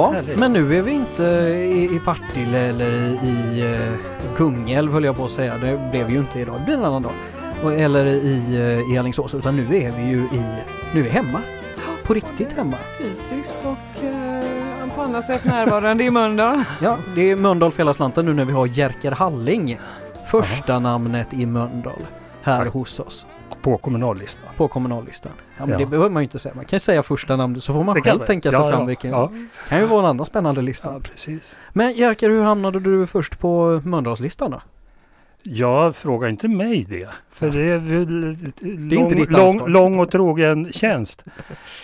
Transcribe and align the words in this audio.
Ja, 0.00 0.22
men 0.36 0.52
nu 0.52 0.78
är 0.78 0.82
vi 0.82 0.90
inte 0.90 1.22
i, 1.22 1.84
i 1.84 2.00
Partille 2.04 2.58
eller 2.58 2.90
i, 2.92 3.18
i 3.28 3.62
uh, 3.62 3.96
Kungälv 4.36 4.92
höll 4.92 5.04
jag 5.04 5.16
på 5.16 5.24
att 5.24 5.30
säga. 5.30 5.58
Det 5.58 5.90
blev 5.90 6.10
ju 6.10 6.18
inte 6.18 6.40
idag, 6.40 6.54
det 6.58 6.64
blir 6.64 6.74
en 6.74 6.84
annan 6.84 7.02
dag. 7.02 7.12
Eller 7.80 8.06
i, 8.06 8.42
uh, 8.50 8.94
i 8.94 8.98
Alingsås 8.98 9.34
utan 9.34 9.56
nu 9.56 9.62
är 9.62 9.92
vi 9.92 10.02
ju 10.02 10.18
i, 10.18 10.42
nu 10.94 11.00
är 11.00 11.04
vi 11.04 11.10
hemma. 11.10 11.40
På 12.04 12.14
riktigt 12.14 12.52
hemma. 12.52 12.76
Fysiskt 12.98 13.58
och 13.62 14.04
uh, 14.04 14.40
på 14.96 15.02
annat 15.02 15.26
sätt 15.26 15.44
närvarande 15.44 16.04
i 16.04 16.10
Mölndal. 16.10 16.62
Ja, 16.82 16.98
det 17.14 17.30
är 17.30 17.36
Mölndal 17.36 17.72
för 17.72 17.78
hela 17.78 17.94
slanten 17.94 18.26
nu 18.26 18.34
när 18.34 18.44
vi 18.44 18.52
har 18.52 18.66
Jerker 18.66 19.12
Halling. 19.12 19.78
Första 20.30 20.72
Aha. 20.72 20.80
namnet 20.80 21.34
i 21.34 21.46
Mölndal 21.46 22.02
här 22.42 22.66
hos 22.66 23.00
oss. 23.00 23.26
På 23.62 23.78
kommunallistan. 23.78 24.44
På 24.56 24.68
kommunallistan. 24.68 25.32
Ja, 25.58 25.66
men 25.66 25.70
ja. 25.70 25.78
det 25.78 25.86
behöver 25.86 26.10
man 26.10 26.22
ju 26.22 26.24
inte 26.24 26.38
säga. 26.38 26.54
Man 26.54 26.64
kan 26.64 26.76
ju 26.76 26.80
säga 26.80 27.02
första 27.02 27.36
namnet 27.36 27.62
så 27.62 27.72
får 27.72 27.84
man 27.84 27.94
det 27.94 28.02
själv 28.02 28.18
tänka 28.18 28.52
sig 28.52 28.60
ja, 28.60 28.70
fram 28.70 28.86
vilken. 28.86 29.10
Ja. 29.10 29.32
kan 29.68 29.78
ju 29.78 29.86
vara 29.86 30.00
en 30.00 30.06
annan 30.06 30.26
spännande 30.26 30.62
lista. 30.62 31.00
Precis. 31.00 31.56
Men 31.72 31.92
Jerker, 31.92 32.30
hur 32.30 32.42
hamnade 32.42 32.80
du 32.80 33.06
först 33.06 33.38
på 33.38 33.80
Mölndalslistan 33.84 34.50
då? 34.50 34.62
Ja, 35.42 35.92
fråga 35.92 36.28
inte 36.28 36.48
mig 36.48 36.84
det. 36.84 37.08
För 37.30 37.50
det 37.50 37.60
är 37.60 37.78
väl 37.78 38.36
det 38.60 38.96
är 38.96 39.30
lång, 39.30 39.58
lång, 39.58 39.68
lång, 39.68 39.98
och 39.98 40.10
trogen 40.10 40.72
tjänst. 40.72 41.24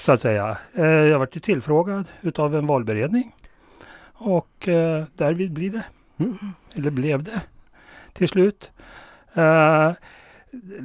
Så 0.01 0.13
att 0.13 0.23
säga. 0.23 0.57
Eh, 0.75 0.87
jag 0.87 1.19
varit 1.19 1.43
tillfrågad 1.43 2.05
utav 2.21 2.57
en 2.57 2.67
valberedning. 2.67 3.35
Och 4.13 4.69
eh, 4.69 5.05
därvid 5.15 5.53
blir 5.53 5.71
det. 5.71 5.85
Mm. 6.19 6.39
Eller 6.75 6.91
blev 6.91 7.23
det 7.23 7.41
till 8.13 8.29
slut. 8.29 8.71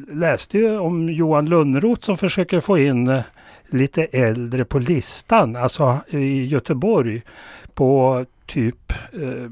Läste 0.07 0.57
ju 0.57 0.79
om 0.79 1.09
Johan 1.09 1.45
Lönnroth 1.45 2.05
som 2.05 2.17
försöker 2.17 2.59
få 2.59 2.77
in 2.77 3.07
uh, 3.07 3.21
lite 3.69 4.03
äldre 4.03 4.65
på 4.65 4.79
listan, 4.79 5.55
alltså 5.55 5.99
i 6.09 6.45
Göteborg 6.45 7.21
på 7.73 8.25
typ, 8.45 8.93
uh, 9.19 9.49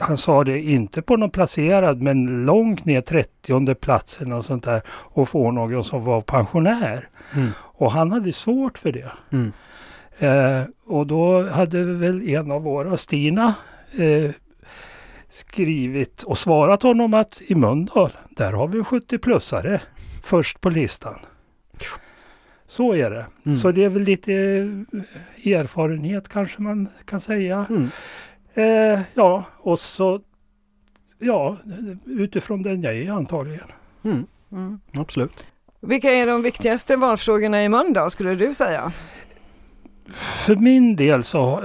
han 0.00 0.18
sa 0.18 0.44
det 0.44 0.60
inte 0.60 1.02
på 1.02 1.16
någon 1.16 1.30
placerad 1.30 2.02
men 2.02 2.46
långt 2.46 2.84
ner 2.84 3.00
30 3.00 3.74
plats 3.74 4.20
eller 4.20 4.30
något 4.30 4.46
sånt 4.46 4.64
där 4.64 4.82
och 4.88 5.28
få 5.28 5.50
någon 5.50 5.84
som 5.84 6.04
var 6.04 6.20
pensionär. 6.20 7.08
Mm. 7.34 7.50
Och 7.58 7.92
han 7.92 8.12
hade 8.12 8.32
svårt 8.32 8.78
för 8.78 8.92
det. 8.92 9.12
Mm. 9.32 9.52
Eh, 10.18 10.62
och 10.86 11.06
då 11.06 11.48
hade 11.48 11.84
väl 11.84 12.28
en 12.28 12.50
av 12.50 12.62
våra, 12.62 12.96
Stina, 12.96 13.54
eh, 13.92 14.30
skrivit 15.32 16.22
och 16.22 16.38
svarat 16.38 16.82
honom 16.82 17.14
att 17.14 17.42
i 17.46 17.54
Mölndal, 17.54 18.12
där 18.30 18.52
har 18.52 18.68
vi 18.68 18.78
en 18.78 18.84
70-plussare 18.84 19.80
först 20.24 20.60
på 20.60 20.70
listan. 20.70 21.18
Så 22.66 22.94
är 22.94 23.10
det. 23.10 23.26
Mm. 23.46 23.58
Så 23.58 23.72
det 23.72 23.84
är 23.84 23.88
väl 23.88 24.02
lite 24.02 24.32
eh, 24.32 25.52
erfarenhet 25.52 26.28
kanske 26.28 26.62
man 26.62 26.88
kan 27.04 27.20
säga. 27.20 27.66
Mm. 27.70 27.88
Eh, 28.54 29.00
ja, 29.14 29.44
och 29.58 29.80
så 29.80 30.20
ja, 31.18 31.56
utifrån 32.06 32.62
den 32.62 32.82
jag 32.82 32.96
är 32.96 33.10
antagligen. 33.10 33.68
Mm. 34.04 34.26
mm. 34.52 34.80
Absolut. 34.92 35.46
Vilka 35.80 36.10
är 36.10 36.26
de 36.26 36.42
viktigaste 36.42 36.96
valfrågorna 36.96 37.64
i 37.64 37.68
Mölndal 37.68 38.10
skulle 38.10 38.34
du 38.34 38.54
säga? 38.54 38.92
För 40.46 40.56
min 40.56 40.96
del 40.96 41.24
så 41.24 41.62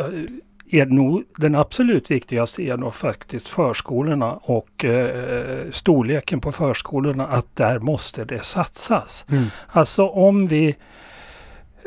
är 0.72 0.86
nog 0.86 1.23
den 1.38 1.56
absolut 1.56 2.12
viktigaste 2.12 2.64
är 2.64 2.78
nog 2.78 2.96
faktiskt 2.96 3.48
förskolorna 3.48 4.32
och 4.34 4.86
eh, 4.86 5.72
storleken 5.72 6.42
på 6.42 6.52
förskolorna 6.52 7.28
att 7.28 7.56
där 7.56 7.80
måste 7.80 8.26
det 8.26 8.46
satsas. 8.46 9.26
Mm. 9.30 9.45
Alltså 9.68 10.08
om 10.08 10.48
vi 10.48 10.76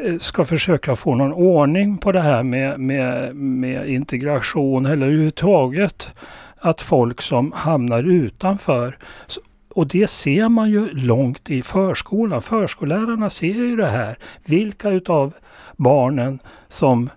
eh, 0.04 0.18
ska 0.18 0.44
försöka 0.44 0.96
få 0.96 1.14
någon 1.14 1.32
ordning 1.32 1.98
på 1.98 2.12
det 2.12 2.20
här 2.20 2.42
med, 2.42 2.80
med, 2.80 3.36
med 3.36 3.88
integration 3.88 4.86
eller 4.86 5.06
överhuvudtaget 5.06 6.10
att 6.56 6.80
folk 6.80 7.22
som 7.22 7.52
hamnar 7.52 8.02
utanför 8.02 8.98
och 9.74 9.86
det 9.86 10.10
ser 10.10 10.48
man 10.48 10.70
ju 10.70 10.90
långt 10.90 11.50
i 11.50 11.62
förskolan. 11.62 12.42
Förskollärarna 12.42 13.30
ser 13.30 13.46
ju 13.46 13.76
det 13.76 13.88
här. 13.88 14.18
Vilka 14.44 14.90
utav 14.90 15.32
barnen 15.76 16.38
som 16.68 17.10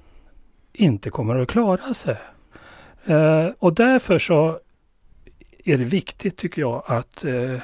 inte 0.74 1.10
kommer 1.10 1.36
att 1.36 1.48
klara 1.48 1.94
sig. 1.94 2.18
Eh, 3.06 3.48
och 3.60 3.74
därför 3.74 4.20
så 4.20 4.60
är 5.66 5.78
det 5.78 5.86
viktigt 5.86 6.38
tycker 6.38 6.62
jag 6.62 6.84
att 6.86 7.24
eh, 7.26 7.60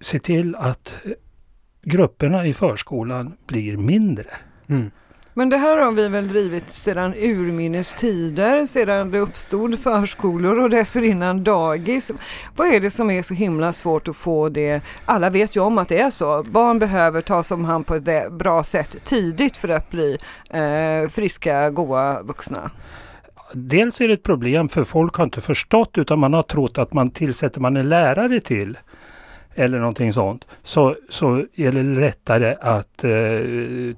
se 0.00 0.18
till 0.18 0.54
att 0.54 0.94
eh, 1.04 1.12
grupperna 1.82 2.46
i 2.46 2.54
förskolan 2.54 3.36
blir 3.46 3.76
mindre. 3.76 4.30
Mm. 4.66 4.90
Men 5.38 5.48
det 5.48 5.56
här 5.56 5.78
har 5.78 5.92
vi 5.92 6.08
väl 6.08 6.28
drivit 6.28 6.70
sedan 6.70 7.14
urminnes 7.14 7.94
tider, 7.94 8.64
sedan 8.64 9.10
det 9.10 9.18
uppstod 9.18 9.78
förskolor 9.78 10.60
och 10.60 10.70
dessförinnan 10.70 11.44
dagis. 11.44 12.12
Vad 12.56 12.74
är 12.74 12.80
det 12.80 12.90
som 12.90 13.10
är 13.10 13.22
så 13.22 13.34
himla 13.34 13.72
svårt 13.72 14.08
att 14.08 14.16
få 14.16 14.48
det? 14.48 14.80
Alla 15.04 15.30
vet 15.30 15.56
ju 15.56 15.60
om 15.60 15.78
att 15.78 15.88
det 15.88 16.00
är 16.00 16.10
så. 16.10 16.42
Barn 16.42 16.78
behöver 16.78 17.20
tas 17.20 17.50
om 17.50 17.64
hand 17.64 17.86
på 17.86 17.94
ett 17.94 18.32
bra 18.32 18.64
sätt 18.64 19.04
tidigt 19.04 19.56
för 19.56 19.68
att 19.68 19.90
bli 19.90 20.18
eh, 20.50 21.08
friska, 21.10 21.70
goa 21.70 22.22
vuxna. 22.22 22.70
Dels 23.52 24.00
är 24.00 24.08
det 24.08 24.14
ett 24.14 24.22
problem 24.22 24.68
för 24.68 24.84
folk 24.84 25.14
har 25.14 25.24
inte 25.24 25.40
förstått 25.40 25.98
utan 25.98 26.18
man 26.18 26.32
har 26.32 26.42
trott 26.42 26.78
att 26.78 26.92
man 26.92 27.10
tillsätter 27.10 27.60
man 27.60 27.76
en 27.76 27.88
lärare 27.88 28.40
till 28.40 28.78
eller 29.56 29.78
någonting 29.78 30.12
sånt, 30.12 30.44
så, 30.62 30.96
så 31.08 31.44
är 31.54 31.72
det 31.72 31.82
lättare 31.82 32.56
att 32.60 33.04
eh, 33.04 33.10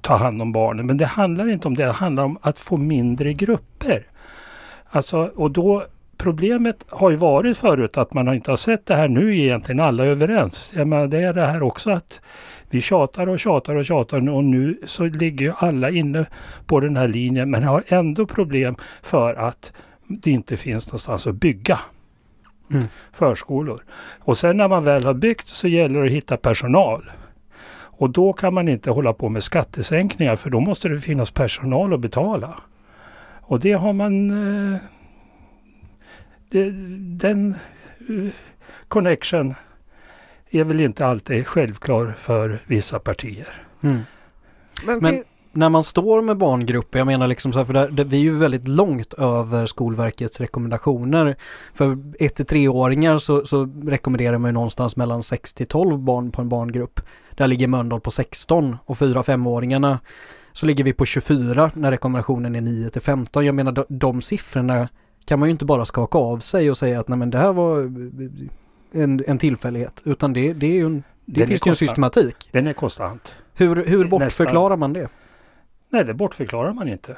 ta 0.00 0.16
hand 0.16 0.42
om 0.42 0.52
barnen. 0.52 0.86
Men 0.86 0.96
det 0.96 1.06
handlar 1.06 1.48
inte 1.48 1.68
om 1.68 1.76
det, 1.76 1.84
det 1.84 1.92
handlar 1.92 2.24
om 2.24 2.38
att 2.40 2.58
få 2.58 2.76
mindre 2.76 3.32
grupper. 3.32 4.06
Alltså, 4.90 5.30
och 5.34 5.50
då 5.50 5.84
Problemet 6.18 6.84
har 6.88 7.10
ju 7.10 7.16
varit 7.16 7.58
förut 7.58 7.98
att 7.98 8.14
man 8.14 8.34
inte 8.34 8.50
har 8.50 8.56
sett 8.56 8.86
det 8.86 8.94
här. 8.94 9.08
Nu 9.08 9.28
är 9.28 9.32
egentligen 9.32 9.80
alla 9.80 10.04
överens. 10.04 10.72
Jag 10.76 10.88
menar, 10.88 11.06
det 11.06 11.18
är 11.18 11.32
det 11.32 11.46
här 11.46 11.62
också 11.62 11.90
att 11.90 12.20
vi 12.70 12.80
tjatar 12.80 13.26
och 13.26 13.40
tjatar 13.40 13.74
och 13.74 13.86
tjatar 13.86 14.28
och 14.28 14.44
nu 14.44 14.80
så 14.86 15.04
ligger 15.04 15.46
ju 15.46 15.52
alla 15.56 15.90
inne 15.90 16.26
på 16.66 16.80
den 16.80 16.96
här 16.96 17.08
linjen 17.08 17.50
men 17.50 17.62
har 17.62 17.82
ändå 17.86 18.26
problem 18.26 18.76
för 19.02 19.34
att 19.34 19.72
det 20.06 20.30
inte 20.30 20.56
finns 20.56 20.86
någonstans 20.86 21.26
att 21.26 21.34
bygga 21.34 21.78
mm. 22.70 22.84
förskolor. 23.12 23.84
Och 24.18 24.38
sen 24.38 24.56
när 24.56 24.68
man 24.68 24.84
väl 24.84 25.04
har 25.04 25.14
byggt 25.14 25.48
så 25.48 25.68
gäller 25.68 26.00
det 26.00 26.06
att 26.06 26.12
hitta 26.12 26.36
personal. 26.36 27.10
Och 27.98 28.10
då 28.10 28.32
kan 28.32 28.54
man 28.54 28.68
inte 28.68 28.90
hålla 28.90 29.12
på 29.12 29.28
med 29.28 29.44
skattesänkningar 29.44 30.36
för 30.36 30.50
då 30.50 30.60
måste 30.60 30.88
det 30.88 31.00
finnas 31.00 31.30
personal 31.30 31.94
att 31.94 32.00
betala. 32.00 32.54
Och 33.40 33.60
det 33.60 33.72
har 33.72 33.92
man... 33.92 34.30
Eh, 34.74 34.80
det, 36.50 36.70
den 37.18 37.54
eh, 38.08 38.30
connection 38.88 39.54
är 40.50 40.64
väl 40.64 40.80
inte 40.80 41.06
alltid 41.06 41.46
självklar 41.46 42.14
för 42.18 42.62
vissa 42.66 42.98
partier. 42.98 43.62
Mm. 43.82 44.00
Men, 45.00 45.24
när 45.52 45.68
man 45.68 45.84
står 45.84 46.22
med 46.22 46.36
barngrupper, 46.36 46.98
jag 46.98 47.06
menar 47.06 47.26
liksom 47.26 47.52
så 47.52 47.58
här, 47.58 47.66
för 47.66 47.72
där, 47.72 47.88
det, 47.88 48.04
vi 48.04 48.16
är 48.16 48.22
ju 48.22 48.38
väldigt 48.38 48.68
långt 48.68 49.14
över 49.14 49.66
Skolverkets 49.66 50.40
rekommendationer. 50.40 51.36
För 51.74 51.86
1-3-åringar 51.86 53.18
så, 53.18 53.44
så 53.44 53.68
rekommenderar 53.84 54.38
man 54.38 54.48
ju 54.48 54.52
någonstans 54.52 54.96
mellan 54.96 55.22
6 55.22 55.54
12 55.68 55.98
barn 55.98 56.30
på 56.30 56.42
en 56.42 56.48
barngrupp. 56.48 57.00
Där 57.34 57.46
ligger 57.46 57.68
Mölndal 57.68 58.00
på 58.00 58.10
16 58.10 58.76
och 58.84 58.96
4-5-åringarna 58.96 59.98
så 60.52 60.66
ligger 60.66 60.84
vi 60.84 60.92
på 60.92 61.04
24 61.04 61.70
när 61.74 61.90
rekommendationen 61.90 62.54
är 62.54 62.60
9 62.60 62.90
15. 63.00 63.46
Jag 63.46 63.54
menar 63.54 63.72
de, 63.72 63.84
de 63.88 64.22
siffrorna 64.22 64.88
kan 65.24 65.38
man 65.38 65.48
ju 65.48 65.50
inte 65.50 65.64
bara 65.64 65.84
skaka 65.84 66.18
av 66.18 66.38
sig 66.38 66.70
och 66.70 66.78
säga 66.78 67.00
att 67.00 67.08
nej 67.08 67.18
men 67.18 67.30
det 67.30 67.38
här 67.38 67.52
var 67.52 67.80
en, 68.92 69.22
en 69.26 69.38
tillfällighet 69.38 70.02
utan 70.04 70.32
det, 70.32 70.52
det 70.52 70.66
är 70.66 70.74
ju 70.74 70.86
en, 70.86 71.02
det 71.24 71.46
finns 71.46 71.66
ju 71.66 71.70
en 71.70 71.76
systematik. 71.76 72.48
Den 72.52 72.66
är 72.66 72.72
konstant. 72.72 73.32
Hur, 73.54 73.84
hur 73.84 74.04
bortförklarar 74.04 74.76
man 74.76 74.92
det? 74.92 75.08
Nej, 75.90 76.04
det 76.04 76.14
bortförklarar 76.14 76.72
man 76.72 76.88
inte. 76.88 77.16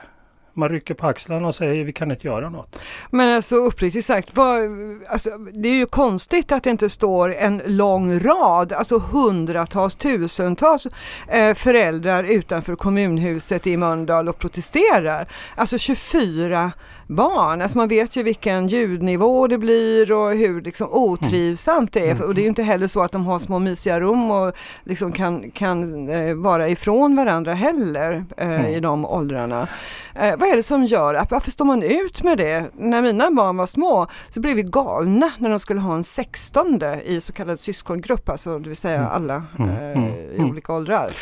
Man 0.54 0.68
rycker 0.68 0.94
på 0.94 1.06
axlarna 1.06 1.48
och 1.48 1.54
säger 1.54 1.84
vi 1.84 1.92
kan 1.92 2.10
inte 2.10 2.26
göra 2.26 2.50
något. 2.50 2.80
Men 3.10 3.34
alltså 3.36 3.56
uppriktigt 3.56 4.06
sagt, 4.06 4.36
vad, 4.36 4.60
alltså, 5.08 5.30
det 5.38 5.68
är 5.68 5.74
ju 5.74 5.86
konstigt 5.86 6.52
att 6.52 6.64
det 6.64 6.70
inte 6.70 6.90
står 6.90 7.34
en 7.34 7.62
lång 7.66 8.18
rad, 8.18 8.72
alltså 8.72 8.98
hundratals, 8.98 9.94
tusentals 9.94 10.86
eh, 11.28 11.54
föräldrar 11.54 12.24
utanför 12.24 12.74
kommunhuset 12.74 13.66
i 13.66 13.76
Mölndal 13.76 14.28
och 14.28 14.38
protesterar. 14.38 15.28
Alltså 15.54 15.78
24 15.78 16.72
barn. 17.10 17.62
Alltså 17.62 17.78
man 17.78 17.88
vet 17.88 18.16
ju 18.16 18.22
vilken 18.22 18.66
ljudnivå 18.66 19.46
det 19.46 19.58
blir 19.58 20.12
och 20.12 20.30
hur 20.30 20.62
liksom 20.62 20.88
otrivsamt 20.92 21.92
det 21.92 22.00
är. 22.00 22.14
Mm. 22.14 22.28
Och 22.28 22.34
det 22.34 22.40
är 22.40 22.42
ju 22.42 22.48
inte 22.48 22.62
heller 22.62 22.86
så 22.86 23.02
att 23.02 23.12
de 23.12 23.26
har 23.26 23.38
små 23.38 23.58
mysiga 23.58 24.00
rum 24.00 24.30
och 24.30 24.54
liksom 24.84 25.12
kan, 25.12 25.50
kan 25.50 26.08
eh, 26.08 26.34
vara 26.34 26.68
ifrån 26.68 27.16
varandra 27.16 27.54
heller 27.54 28.24
eh, 28.36 28.50
mm. 28.50 28.66
i 28.66 28.80
de 28.80 29.04
åldrarna. 29.04 29.68
Eh, 30.14 30.36
vad 30.38 30.48
är 30.48 30.56
det 30.56 30.62
som 30.62 30.84
gör 30.84 31.14
att 31.14 31.30
varför 31.30 31.50
står 31.50 31.64
man 31.64 31.82
ut 31.82 32.22
med 32.22 32.38
det? 32.38 32.64
När 32.74 33.02
mina 33.02 33.30
barn 33.30 33.56
var 33.56 33.66
små 33.66 34.06
så 34.28 34.40
blev 34.40 34.56
vi 34.56 34.62
galna 34.62 35.32
när 35.38 35.50
de 35.50 35.58
skulle 35.58 35.80
ha 35.80 35.94
en 35.94 36.04
sextonde 36.04 37.02
i 37.04 37.20
så 37.20 37.32
kallad 37.32 37.60
syskongrupp, 37.60 38.28
alltså 38.28 38.58
det 38.58 38.68
vill 38.68 38.76
säga 38.76 38.98
mm. 38.98 39.10
alla 39.10 39.42
eh, 39.58 40.04
i 40.36 40.40
olika 40.40 40.72
åldrar. 40.72 41.12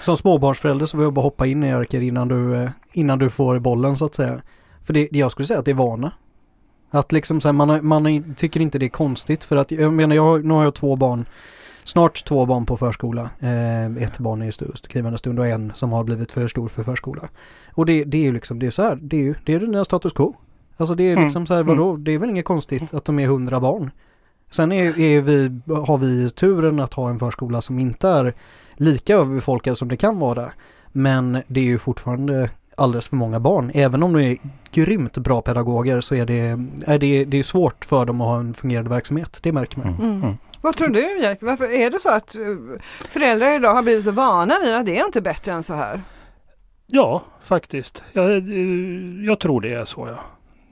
Som 0.00 0.16
småbarnsförälder 0.16 0.86
så 0.86 0.96
vill 0.96 1.04
jag 1.04 1.12
bara 1.12 1.22
hoppa 1.22 1.46
in 1.46 1.64
i 1.64 1.68
Jerker 1.68 2.00
innan 2.00 2.28
du, 2.28 2.56
eh, 2.56 2.70
innan 2.92 3.18
du 3.18 3.30
får 3.30 3.58
bollen 3.58 3.96
så 3.96 4.04
att 4.04 4.14
säga. 4.14 4.40
För 4.84 4.92
det, 4.92 5.08
jag 5.12 5.30
skulle 5.30 5.46
säga 5.46 5.58
att 5.58 5.64
det 5.64 5.70
är 5.70 5.74
vana. 5.74 6.12
Att 6.90 7.12
liksom 7.12 7.40
så 7.40 7.48
här, 7.48 7.52
man, 7.52 7.86
man 7.86 8.34
tycker 8.34 8.60
inte 8.60 8.78
det 8.78 8.86
är 8.86 8.90
konstigt 8.90 9.44
för 9.44 9.56
att 9.56 9.70
jag 9.70 9.92
menar 9.92 10.16
jag, 10.16 10.44
nu 10.44 10.54
har 10.54 10.64
jag 10.64 10.74
två 10.74 10.96
barn 10.96 11.26
snart 11.84 12.24
två 12.24 12.46
barn 12.46 12.66
på 12.66 12.76
förskola. 12.76 13.30
Eh, 13.40 14.02
ett 14.02 14.18
barn 14.18 14.42
i 14.42 14.52
skrivande 14.74 15.18
stund 15.18 15.38
och 15.38 15.46
en 15.46 15.72
som 15.74 15.92
har 15.92 16.04
blivit 16.04 16.32
för 16.32 16.48
stor 16.48 16.68
för 16.68 16.82
förskola. 16.82 17.28
Och 17.74 17.86
det, 17.86 18.04
det 18.04 18.18
är 18.18 18.22
ju 18.22 18.32
liksom, 18.32 18.58
det 18.58 18.66
är 18.66 18.70
så 18.70 18.82
här, 18.82 18.98
det 19.02 19.16
är 19.16 19.20
ju 19.20 19.34
det 19.44 19.54
är 19.54 19.60
den 19.60 19.84
status 19.84 20.12
quo. 20.12 20.36
Alltså 20.76 20.94
det 20.94 21.04
är 21.04 21.12
mm. 21.12 21.24
liksom 21.24 21.46
så 21.46 21.54
här, 21.54 21.62
vadå, 21.62 21.90
mm. 21.90 22.04
det 22.04 22.12
är 22.14 22.18
väl 22.18 22.30
inget 22.30 22.44
konstigt 22.44 22.94
att 22.94 23.04
de 23.04 23.18
är 23.18 23.26
hundra 23.26 23.60
barn. 23.60 23.90
Sen 24.50 24.72
är, 24.72 24.98
är 24.98 25.20
vi, 25.20 25.60
har 25.66 25.98
vi 25.98 26.30
turen 26.30 26.80
att 26.80 26.94
ha 26.94 27.10
en 27.10 27.18
förskola 27.18 27.60
som 27.60 27.78
inte 27.78 28.08
är 28.08 28.34
lika 28.74 29.14
överbefolkad 29.14 29.78
som 29.78 29.88
det 29.88 29.96
kan 29.96 30.18
vara. 30.18 30.52
Men 30.92 31.42
det 31.46 31.60
är 31.60 31.64
ju 31.64 31.78
fortfarande 31.78 32.50
alldeles 32.80 33.08
för 33.08 33.16
många 33.16 33.40
barn. 33.40 33.70
Även 33.74 34.02
om 34.02 34.12
de 34.12 34.22
är 34.22 34.36
grymt 34.72 35.18
bra 35.18 35.42
pedagoger 35.42 36.00
så 36.00 36.14
är 36.14 36.26
det, 36.26 36.58
är 36.86 36.98
det, 36.98 37.24
det 37.24 37.38
är 37.38 37.42
svårt 37.42 37.84
för 37.84 38.04
dem 38.04 38.20
att 38.20 38.26
ha 38.26 38.40
en 38.40 38.54
fungerande 38.54 38.90
verksamhet. 38.90 39.38
Det 39.42 39.52
märker 39.52 39.78
man. 39.78 39.88
Mm. 39.88 40.22
Mm. 40.22 40.36
Vad 40.60 40.76
tror 40.76 40.88
du 40.88 41.20
Jerker? 41.22 41.46
Varför 41.46 41.72
är 41.72 41.90
det 41.90 42.00
så 42.00 42.10
att 42.10 42.36
eh, 42.36 42.42
föräldrar 43.10 43.54
idag 43.54 43.74
har 43.74 43.82
blivit 43.82 44.04
så 44.04 44.10
vana 44.10 44.58
vid 44.64 44.74
att 44.74 44.86
det 44.86 44.98
är 44.98 45.06
inte 45.06 45.20
bättre 45.20 45.52
än 45.52 45.62
så 45.62 45.74
här? 45.74 46.02
Ja, 46.86 47.22
faktiskt. 47.44 48.02
Jag, 48.12 48.30
eh, 48.30 48.44
jag 49.24 49.40
tror 49.40 49.60
det 49.60 49.74
är 49.74 49.84
så 49.84 50.08
ja. 50.08 50.18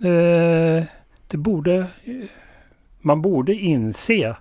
Eh, 0.08 0.84
det 1.31 1.37
borde, 1.37 1.87
man 3.00 3.22
borde 3.22 3.55
inse 3.55 4.37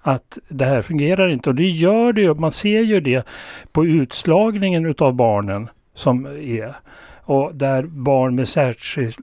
att 0.00 0.38
det 0.48 0.64
här 0.64 0.82
fungerar 0.82 1.28
inte 1.28 1.48
och 1.48 1.54
det 1.54 1.68
gör 1.68 2.12
det 2.12 2.20
ju. 2.20 2.34
Man 2.34 2.52
ser 2.52 2.80
ju 2.80 3.00
det 3.00 3.26
på 3.72 3.86
utslagningen 3.86 4.86
utav 4.86 5.14
barnen 5.14 5.68
som 5.96 6.26
är. 6.26 6.74
Och 7.20 7.54
där 7.54 7.82
barn 7.82 8.34
med 8.34 8.48
särskilt, 8.48 9.18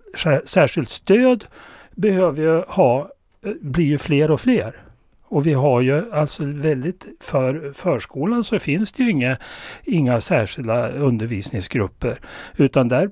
särskilt 0.46 0.90
stöd 0.90 1.46
behöver 1.92 2.42
ju 2.42 2.62
ha, 2.68 3.10
blir 3.62 3.86
ju 3.86 3.98
fler 3.98 4.32
och 4.32 4.42
fler. 4.42 4.76
Och 5.24 5.48
vi 5.48 5.54
har 5.54 5.82
ju 5.82 6.14
alltså 6.14 6.46
väldigt, 6.46 7.06
för 7.20 7.74
förskolan 7.76 8.44
så 8.44 8.60
finns 8.60 8.92
det 8.92 9.04
ju 9.04 9.10
inga, 9.10 9.38
inga 9.84 10.22
särskilda 10.22 10.90
undervisningsgrupper. 10.90 12.18
Utan 12.58 12.88
där 12.88 13.10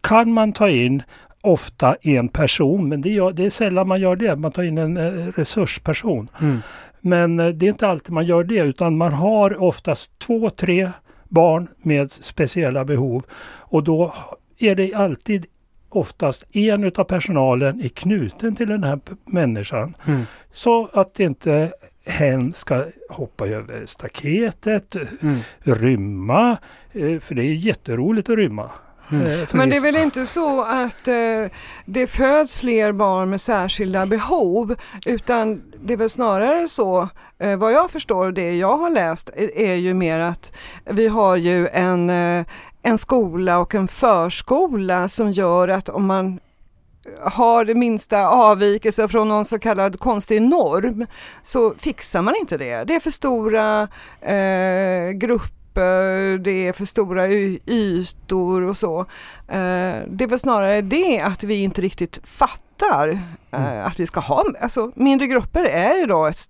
kan 0.00 0.32
man 0.32 0.52
ta 0.52 0.68
in 0.68 1.02
ofta 1.40 1.96
en 2.02 2.28
person, 2.28 2.88
men 2.88 3.02
det, 3.02 3.10
gör, 3.10 3.32
det 3.32 3.46
är 3.46 3.50
sällan 3.50 3.88
man 3.88 4.00
gör 4.00 4.16
det. 4.16 4.36
Man 4.36 4.52
tar 4.52 4.62
in 4.62 4.78
en 4.78 4.96
eh, 4.96 5.26
resursperson. 5.36 6.28
Mm. 6.40 6.58
Men 7.00 7.40
eh, 7.40 7.48
det 7.48 7.66
är 7.66 7.70
inte 7.70 7.88
alltid 7.88 8.12
man 8.12 8.26
gör 8.26 8.44
det 8.44 8.58
utan 8.58 8.96
man 8.96 9.12
har 9.12 9.62
oftast 9.62 10.18
två, 10.18 10.50
tre 10.50 10.90
barn 11.32 11.68
med 11.82 12.12
speciella 12.12 12.84
behov. 12.84 13.22
Och 13.58 13.84
då 13.84 14.14
är 14.58 14.74
det 14.74 14.94
alltid 14.94 15.46
oftast 15.88 16.44
en 16.56 16.84
utav 16.84 17.04
personalen 17.04 17.80
är 17.80 17.88
knuten 17.88 18.56
till 18.56 18.68
den 18.68 18.84
här 18.84 19.00
människan. 19.24 19.94
Mm. 20.06 20.22
Så 20.52 20.88
att 20.92 21.20
inte 21.20 21.72
hen 22.04 22.52
ska 22.52 22.84
hoppa 23.08 23.46
över 23.46 23.86
staketet, 23.86 24.94
mm. 25.22 25.38
rymma. 25.58 26.58
Eh, 26.92 27.18
för 27.20 27.34
det 27.34 27.44
är 27.44 27.54
jätteroligt 27.54 28.30
att 28.30 28.36
rymma. 28.36 28.70
Mm. 29.10 29.40
Eh, 29.40 29.48
Men 29.52 29.70
det 29.70 29.76
är 29.76 29.80
väl 29.80 29.96
inte 29.96 30.26
så 30.26 30.62
att 30.62 31.08
eh, 31.08 31.44
det 31.84 32.06
föds 32.06 32.56
fler 32.56 32.92
barn 32.92 33.30
med 33.30 33.40
särskilda 33.40 34.06
behov 34.06 34.76
utan 35.06 35.62
det 35.84 35.92
är 35.92 35.96
väl 35.96 36.10
snarare 36.10 36.68
så, 36.68 37.08
eh, 37.38 37.56
vad 37.56 37.72
jag 37.72 37.90
förstår 37.90 38.32
det 38.32 38.56
jag 38.56 38.76
har 38.76 38.90
läst 38.90 39.30
är, 39.36 39.58
är 39.58 39.74
ju 39.74 39.94
mer 39.94 40.18
att 40.18 40.52
vi 40.84 41.08
har 41.08 41.36
ju 41.36 41.68
en, 41.68 42.10
eh, 42.10 42.44
en 42.82 42.98
skola 42.98 43.58
och 43.58 43.74
en 43.74 43.88
förskola 43.88 45.08
som 45.08 45.30
gör 45.30 45.68
att 45.68 45.88
om 45.88 46.06
man 46.06 46.40
har 47.20 47.64
det 47.64 47.74
minsta 47.74 48.26
avvikelse 48.28 49.08
från 49.08 49.28
någon 49.28 49.44
så 49.44 49.58
kallad 49.58 49.98
konstig 49.98 50.42
norm 50.42 51.06
så 51.42 51.74
fixar 51.78 52.22
man 52.22 52.36
inte 52.36 52.56
det. 52.56 52.84
Det 52.84 52.94
är 52.94 53.00
för 53.00 53.10
stora 53.10 53.88
eh, 54.20 55.10
grupper, 55.10 55.61
det 56.38 56.68
är 56.68 56.72
för 56.72 56.84
stora 56.84 57.28
ytor 57.66 58.62
och 58.62 58.76
så. 58.76 59.00
Eh, 59.48 60.02
det 60.08 60.24
är 60.24 60.26
väl 60.26 60.38
snarare 60.38 60.82
det 60.82 61.20
att 61.20 61.44
vi 61.44 61.62
inte 61.62 61.80
riktigt 61.80 62.20
fattar 62.24 63.08
eh, 63.50 63.72
mm. 63.72 63.86
att 63.86 64.00
vi 64.00 64.06
ska 64.06 64.20
ha, 64.20 64.44
alltså 64.60 64.92
mindre 64.94 65.26
grupper 65.26 65.64
är 65.64 65.98
ju 65.98 66.06
då 66.06 66.26
ett 66.26 66.48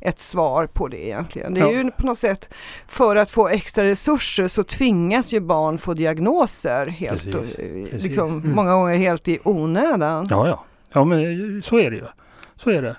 ett 0.00 0.18
svar 0.18 0.66
på 0.66 0.88
det 0.88 1.06
egentligen. 1.06 1.54
Det 1.54 1.60
är 1.60 1.64
ja. 1.64 1.72
ju 1.72 1.90
på 1.90 2.06
något 2.06 2.18
sätt 2.18 2.54
för 2.86 3.16
att 3.16 3.30
få 3.30 3.48
extra 3.48 3.84
resurser 3.84 4.48
så 4.48 4.64
tvingas 4.64 5.32
ju 5.32 5.40
barn 5.40 5.78
få 5.78 5.94
diagnoser 5.94 6.86
helt 6.86 7.22
Precis. 7.22 7.34
Och, 7.34 7.60
eh. 7.60 8.02
Liksom, 8.02 8.32
mm. 8.32 8.52
många 8.52 8.72
gånger 8.72 8.96
helt 8.96 9.28
i 9.28 9.38
onödan. 9.44 10.26
Ja, 10.30 10.48
ja. 10.48 10.64
ja 10.92 11.04
men 11.04 11.62
så 11.62 11.78
är 11.78 11.90
det 11.90 11.96
ju. 11.96 12.04
Så 12.56 12.70
är 12.70 12.82
det. 12.82 12.96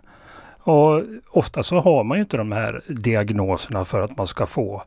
Och 0.60 1.04
ofta 1.30 1.64
så 1.64 1.80
har 1.80 2.04
man 2.04 2.18
ju 2.18 2.22
inte 2.22 2.38
de 2.38 2.52
här 2.52 2.82
diagnoserna 2.88 3.86
för 3.86 4.02
att 4.02 4.18
man 4.18 4.28
ska 4.28 4.46
få 4.46 4.84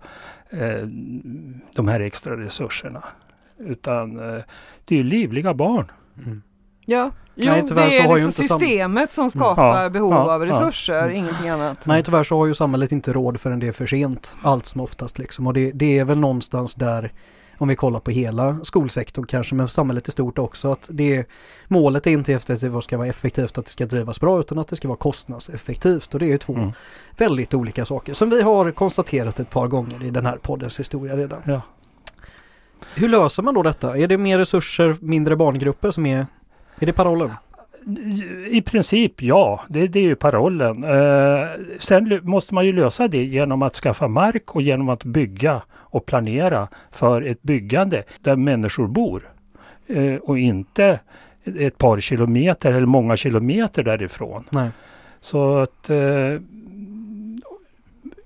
de 1.75 1.89
här 1.89 2.01
extra 2.01 2.37
resurserna. 2.37 3.05
Utan 3.59 4.19
eh, 4.19 4.43
det 4.85 4.95
är 4.95 4.99
ju 4.99 5.05
livliga 5.05 5.55
barn. 5.55 5.93
Mm. 6.27 6.43
Ja, 6.87 7.11
jo, 7.35 7.53
Nej, 7.53 7.63
det 7.63 7.97
är 7.97 8.15
liksom 8.15 8.33
systemet 8.33 9.13
som 9.13 9.31
skapar 9.31 9.83
ja, 9.83 9.91
behov 9.91 10.13
ja, 10.13 10.35
av 10.35 10.47
resurser, 10.47 10.95
ja. 10.95 11.11
ingenting 11.11 11.49
annat. 11.49 11.87
Nej, 11.87 12.03
tyvärr 12.03 12.25
så 12.25 12.39
har 12.39 12.47
ju 12.47 12.55
samhället 12.55 12.93
inte 12.93 13.13
råd 13.13 13.41
förrän 13.41 13.61
det 13.61 13.69
är 13.69 13.73
för 13.73 13.87
sent, 13.87 14.37
allt 14.43 14.67
som 14.67 14.81
oftast 14.81 15.19
liksom. 15.19 15.47
Och 15.47 15.55
det, 15.55 15.73
det 15.73 15.99
är 15.99 16.05
väl 16.05 16.19
någonstans 16.19 16.75
där, 16.75 17.13
om 17.59 17.69
vi 17.69 17.77
kollar 17.77 18.01
på 18.01 18.11
hela 18.11 18.59
skolsektorn 18.63 19.27
kanske, 19.27 19.55
men 19.55 19.69
samhället 19.69 20.09
i 20.09 20.11
stort 20.11 20.39
också, 20.39 20.73
att 20.73 20.89
det 20.93 21.29
målet 21.69 22.07
är 22.07 22.11
inte 22.11 22.33
efter 22.33 22.55
att 22.55 22.61
det 22.61 22.83
ska 22.83 22.99
vara 22.99 23.09
effektivt, 23.09 23.59
att 23.59 23.65
det 23.65 23.71
ska 23.71 23.87
drivas 23.87 24.21
bra, 24.21 24.41
utan 24.41 24.59
att 24.59 24.69
det 24.69 24.77
ska 24.77 24.89
vara 24.89 24.99
kostnadseffektivt. 24.99 26.15
Och 26.15 26.21
det 26.21 26.33
är 26.33 26.39
två 26.39 26.55
mm. 26.55 26.73
väldigt 27.17 27.55
olika 27.55 27.85
saker 27.85 28.15
som 28.15 28.31
vi 28.31 28.43
har 28.43 28.71
konstaterat 28.71 29.41
ett 29.41 29.51
par 29.51 29.67
gånger 29.67 30.05
i 30.05 30.11
den 30.11 30.27
här 30.27 30.37
poddens 30.37 30.81
historia 30.81 31.17
redan. 31.17 31.43
Ja. 31.47 31.63
Hur 32.95 33.09
löser 33.09 33.43
man 33.43 33.55
då 33.55 33.63
detta? 33.63 33.97
Är 33.97 34.07
det 34.07 34.19
mer 34.19 34.39
resurser, 34.39 34.97
mindre 35.01 35.37
barngrupper 35.37 35.91
som 35.91 36.07
är 36.07 36.27
är 36.81 36.87
det 36.87 36.93
parollen? 36.93 37.31
I 38.51 38.63
princip 38.63 39.23
ja, 39.23 39.61
det, 39.69 39.89
det 39.89 39.99
är 39.99 40.03
ju 40.03 40.17
parollen. 40.17 40.85
Eh, 40.85 41.47
sen 41.79 42.21
måste 42.23 42.55
man 42.55 42.67
ju 42.67 42.73
lösa 42.73 43.09
det 43.09 43.25
genom 43.25 43.63
att 43.63 43.75
skaffa 43.75 44.09
mark 44.09 44.55
och 44.55 44.63
genom 44.63 44.89
att 44.89 45.05
bygga 45.05 45.63
och 45.71 46.07
planera 46.07 46.69
för 46.91 47.23
ett 47.23 47.43
byggande 47.43 48.03
där 48.21 48.37
människor 48.37 48.87
bor. 48.87 49.33
Eh, 49.87 50.15
och 50.15 50.39
inte 50.39 51.01
ett 51.45 51.79
par 51.79 52.01
kilometer 52.01 52.73
eller 52.73 52.87
många 52.87 53.17
kilometer 53.17 53.83
därifrån. 53.83 54.45
Nej. 54.51 54.71
Så 55.21 55.59
att 55.59 55.91
eh, 55.91 56.41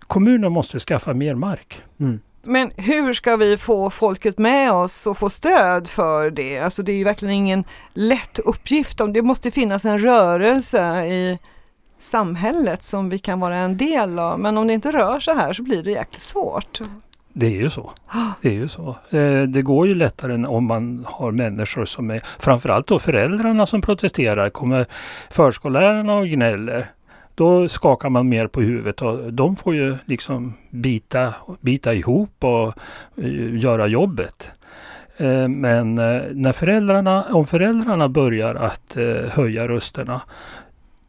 kommunen 0.00 0.52
måste 0.52 0.78
skaffa 0.78 1.14
mer 1.14 1.34
mark. 1.34 1.82
Mm. 2.00 2.20
Men 2.44 2.70
hur 2.76 3.12
ska 3.12 3.36
vi 3.36 3.56
få 3.56 3.90
folket 3.90 4.38
med 4.38 4.72
oss 4.72 5.06
och 5.06 5.18
få 5.18 5.30
stöd 5.30 5.88
för 5.88 6.30
det? 6.30 6.58
Alltså 6.58 6.82
det 6.82 6.92
är 6.92 6.96
ju 6.96 7.04
verkligen 7.04 7.34
ingen 7.34 7.64
lätt 7.94 8.38
uppgift. 8.38 9.00
Det 9.14 9.22
måste 9.22 9.50
finnas 9.50 9.84
en 9.84 9.98
rörelse 9.98 11.04
i 11.04 11.38
samhället 11.98 12.82
som 12.82 13.08
vi 13.08 13.18
kan 13.18 13.40
vara 13.40 13.56
en 13.56 13.76
del 13.76 14.18
av. 14.18 14.38
Men 14.38 14.58
om 14.58 14.66
det 14.66 14.72
inte 14.72 14.90
rör 14.90 15.20
sig 15.20 15.34
här 15.34 15.52
så 15.52 15.62
blir 15.62 15.82
det 15.82 15.90
jäkligt 15.90 16.22
svårt. 16.22 16.80
Det 17.32 17.46
är 17.46 17.60
ju 17.60 17.70
så. 17.70 17.92
Det 18.40 18.48
är 18.48 18.52
ju 18.52 18.68
så. 18.68 18.96
Eh, 19.10 19.42
det 19.42 19.62
går 19.62 19.86
ju 19.86 19.94
lättare 19.94 20.34
än 20.34 20.46
om 20.46 20.64
man 20.64 21.06
har 21.08 21.30
människor 21.30 21.84
som 21.84 22.10
är, 22.10 22.22
framförallt 22.38 22.86
då 22.86 22.98
föräldrarna 22.98 23.66
som 23.66 23.80
protesterar, 23.80 24.50
kommer 24.50 24.86
förskollärarna 25.30 26.14
och 26.14 26.26
gnäller 26.26 26.86
då 27.42 27.68
skakar 27.68 28.10
man 28.10 28.28
mer 28.28 28.46
på 28.46 28.60
huvudet 28.60 29.02
och 29.02 29.32
de 29.32 29.56
får 29.56 29.74
ju 29.74 29.96
liksom 30.04 30.54
bita, 30.70 31.34
bita 31.60 31.94
ihop 31.94 32.44
och 32.44 32.74
eh, 33.16 33.58
göra 33.58 33.86
jobbet. 33.86 34.50
Eh, 35.16 35.48
men 35.48 35.98
eh, 35.98 36.22
när 36.32 36.52
föräldrarna, 36.52 37.24
om 37.30 37.46
föräldrarna 37.46 38.08
börjar 38.08 38.54
att 38.54 38.96
höja 39.30 39.68
rösterna, 39.68 40.20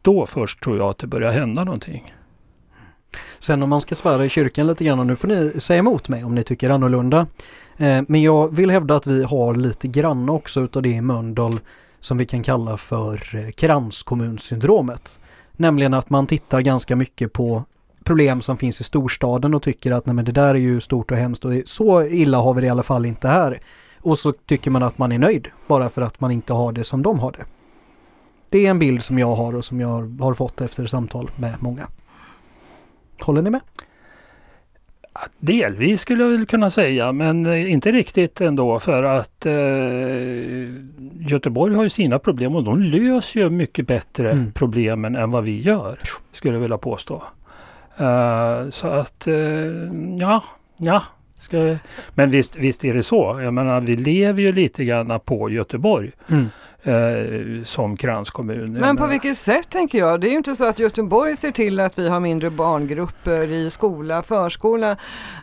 då 0.02 0.26
först 0.26 0.62
tror 0.62 0.78
jag 0.78 0.90
att 0.90 0.98
det 0.98 1.06
börjar 1.06 1.32
hända 1.32 1.64
någonting. 1.64 2.14
Sen 3.38 3.62
om 3.62 3.70
man 3.70 3.80
ska 3.80 3.94
svära 3.94 4.24
i 4.24 4.28
kyrkan 4.28 4.66
lite 4.66 4.84
grann, 4.84 5.00
och 5.00 5.06
nu 5.06 5.16
får 5.16 5.28
ni 5.28 5.60
säga 5.60 5.78
emot 5.78 6.08
mig 6.08 6.24
om 6.24 6.34
ni 6.34 6.44
tycker 6.44 6.70
annorlunda. 6.70 7.26
Men 8.06 8.22
jag 8.22 8.54
vill 8.56 8.70
hävda 8.70 8.96
att 8.96 9.06
vi 9.06 9.24
har 9.24 9.54
lite 9.54 9.88
grann 9.88 10.28
också 10.28 10.60
utav 10.60 10.82
det 10.82 10.88
i 10.88 11.00
Mölndal 11.00 11.60
som 12.00 12.18
vi 12.18 12.26
kan 12.26 12.42
kalla 12.42 12.76
för 12.76 13.50
kranskommunsyndromet. 13.52 15.20
Nämligen 15.56 15.94
att 15.94 16.10
man 16.10 16.26
tittar 16.26 16.60
ganska 16.60 16.96
mycket 16.96 17.32
på 17.32 17.64
problem 18.04 18.42
som 18.42 18.56
finns 18.56 18.80
i 18.80 18.84
storstaden 18.84 19.54
och 19.54 19.62
tycker 19.62 19.92
att 19.92 20.06
nej 20.06 20.14
men 20.14 20.24
det 20.24 20.32
där 20.32 20.54
är 20.54 20.58
ju 20.58 20.80
stort 20.80 21.10
och 21.10 21.16
hemskt 21.16 21.44
och 21.44 21.52
så 21.64 22.02
illa 22.02 22.38
har 22.38 22.54
vi 22.54 22.60
det 22.60 22.66
i 22.66 22.70
alla 22.70 22.82
fall 22.82 23.06
inte 23.06 23.28
här. 23.28 23.62
Och 24.00 24.18
så 24.18 24.32
tycker 24.32 24.70
man 24.70 24.82
att 24.82 24.98
man 24.98 25.12
är 25.12 25.18
nöjd 25.18 25.48
bara 25.66 25.90
för 25.90 26.02
att 26.02 26.20
man 26.20 26.30
inte 26.30 26.52
har 26.52 26.72
det 26.72 26.84
som 26.84 27.02
de 27.02 27.18
har 27.18 27.32
det. 27.32 27.44
Det 28.50 28.66
är 28.66 28.70
en 28.70 28.78
bild 28.78 29.02
som 29.02 29.18
jag 29.18 29.34
har 29.34 29.56
och 29.56 29.64
som 29.64 29.80
jag 29.80 30.20
har 30.20 30.34
fått 30.34 30.60
efter 30.60 30.86
samtal 30.86 31.30
med 31.36 31.54
många. 31.60 31.88
Håller 33.20 33.42
ni 33.42 33.50
med? 33.50 33.60
Delvis 35.38 36.00
skulle 36.00 36.22
jag 36.22 36.30
väl 36.30 36.46
kunna 36.46 36.70
säga 36.70 37.12
men 37.12 37.46
eh, 37.46 37.72
inte 37.72 37.92
riktigt 37.92 38.40
ändå 38.40 38.80
för 38.80 39.02
att 39.02 39.46
eh, 39.46 39.54
Göteborg 41.28 41.74
har 41.74 41.82
ju 41.82 41.90
sina 41.90 42.18
problem 42.18 42.54
och 42.56 42.64
de 42.64 42.82
löser 42.82 43.40
ju 43.40 43.50
mycket 43.50 43.86
bättre 43.86 44.30
mm. 44.30 44.52
problemen 44.52 45.16
än 45.16 45.30
vad 45.30 45.44
vi 45.44 45.60
gör. 45.60 45.98
Skulle 46.32 46.54
jag 46.54 46.60
vilja 46.60 46.78
påstå. 46.78 47.22
Uh, 48.00 48.70
så 48.70 48.86
att 48.86 49.24
uh, 49.28 49.92
ja, 50.18 50.44
ja. 50.76 51.02
Ska, 51.38 51.76
men 52.14 52.30
visst, 52.30 52.56
visst 52.56 52.84
är 52.84 52.94
det 52.94 53.02
så. 53.02 53.40
Jag 53.42 53.54
menar 53.54 53.80
vi 53.80 53.96
lever 53.96 54.42
ju 54.42 54.52
lite 54.52 54.84
grann 54.84 55.20
på 55.24 55.50
Göteborg. 55.50 56.10
Mm 56.28 56.48
eh, 56.84 57.64
som 57.64 57.96
kranskommun. 57.96 58.72
Men 58.72 58.96
på 58.96 59.06
vilket 59.06 59.36
sätt 59.36 59.70
tänker 59.70 59.98
jag? 59.98 60.20
Det 60.20 60.28
är 60.28 60.30
ju 60.30 60.36
inte 60.36 60.56
så 60.56 60.64
att 60.64 60.78
Göteborg 60.78 61.36
ser 61.36 61.50
till 61.50 61.80
att 61.80 61.98
vi 61.98 62.08
har 62.08 62.20
mindre 62.20 62.50
barngrupper 62.50 63.50
i 63.50 63.70
skola, 63.70 64.22
förskola. 64.22 64.90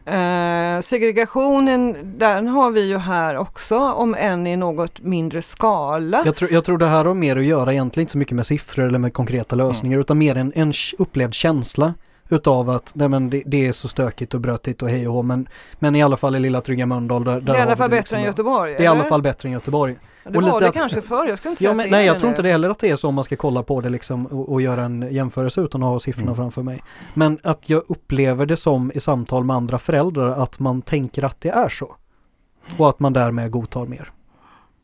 Eh, 0.05 0.81
segregationen, 0.81 1.97
den 2.17 2.47
har 2.47 2.71
vi 2.71 2.81
ju 2.81 2.97
här 2.97 3.37
också, 3.37 3.79
om 3.79 4.15
än 4.15 4.47
i 4.47 4.55
något 4.55 5.01
mindre 5.01 5.41
skala. 5.41 6.21
Jag 6.25 6.35
tror, 6.35 6.51
jag 6.51 6.63
tror 6.63 6.77
det 6.77 6.87
här 6.87 7.05
har 7.05 7.13
mer 7.13 7.37
att 7.37 7.45
göra 7.45 7.73
egentligen 7.73 8.03
inte 8.03 8.11
så 8.11 8.17
mycket 8.17 8.35
med 8.35 8.45
siffror 8.45 8.87
eller 8.87 8.99
med 8.99 9.13
konkreta 9.13 9.55
lösningar 9.55 9.95
mm. 9.95 10.01
utan 10.01 10.17
mer 10.17 10.35
en, 10.37 10.51
en 10.55 10.73
upplevd 10.97 11.33
känsla 11.33 11.93
utav 12.31 12.69
att 12.69 12.91
nej 12.95 13.09
men 13.09 13.29
det, 13.29 13.43
det, 13.45 13.67
är 13.67 13.71
så 13.71 13.87
stökigt 13.87 14.33
och 14.33 14.41
brötigt 14.41 14.81
och 14.81 14.89
hej 14.89 15.07
och 15.07 15.13
hå 15.13 15.21
men, 15.21 15.47
men 15.79 15.95
i 15.95 16.03
alla 16.03 16.17
fall 16.17 16.35
i 16.35 16.39
lilla 16.39 16.61
trygga 16.61 16.85
Mölndal 16.85 17.23
där, 17.23 17.41
där 17.41 17.41
Det 17.41 17.51
är 17.51 17.59
i 17.59 17.61
alla 17.61 17.75
fall 17.75 17.89
bättre 17.89 17.97
liksom 17.97 18.17
än 18.17 18.23
Göteborg? 18.23 18.71
Det 18.71 18.77
är 18.77 18.83
i 18.83 18.87
alla 18.87 19.03
fall 19.03 19.21
bättre 19.21 19.49
än 19.49 19.53
Göteborg. 19.53 19.95
Det 20.23 20.37
och 20.37 20.43
var 20.43 20.59
det 20.59 20.67
att, 20.67 20.73
kanske 20.73 21.01
förr, 21.01 21.27
jag 21.27 21.37
skulle 21.37 21.49
inte 21.49 21.59
säga 21.59 21.69
ja, 21.69 21.73
men, 21.73 21.89
Nej 21.89 22.05
jag 22.05 22.19
tror 22.19 22.29
inte 22.29 22.41
det 22.41 22.51
heller 22.51 22.69
att 22.69 22.79
det 22.79 22.89
är 22.89 22.95
så 22.95 23.07
om 23.07 23.15
man 23.15 23.23
ska 23.23 23.35
kolla 23.35 23.63
på 23.63 23.81
det 23.81 23.89
liksom 23.89 24.25
och, 24.25 24.51
och 24.51 24.61
göra 24.61 24.83
en 24.83 25.07
jämförelse 25.11 25.61
utan 25.61 25.83
att 25.83 25.89
ha 25.89 25.99
siffrorna 25.99 26.27
mm. 26.31 26.35
framför 26.35 26.63
mig. 26.63 26.83
Men 27.13 27.39
att 27.43 27.69
jag 27.69 27.83
upplever 27.87 28.45
det 28.45 28.57
som 28.57 28.91
i 28.95 28.99
samtal 28.99 29.43
med 29.43 29.55
andra 29.55 29.79
föräldrar 29.79 30.43
att 30.43 30.59
man 30.59 30.81
tänker 30.81 31.23
att 31.23 31.41
det 31.41 31.49
är 31.49 31.69
så. 31.69 31.95
Och 32.77 32.89
att 32.89 32.99
man 32.99 33.13
därmed 33.13 33.51
godtar 33.51 33.85
mer. 33.85 34.11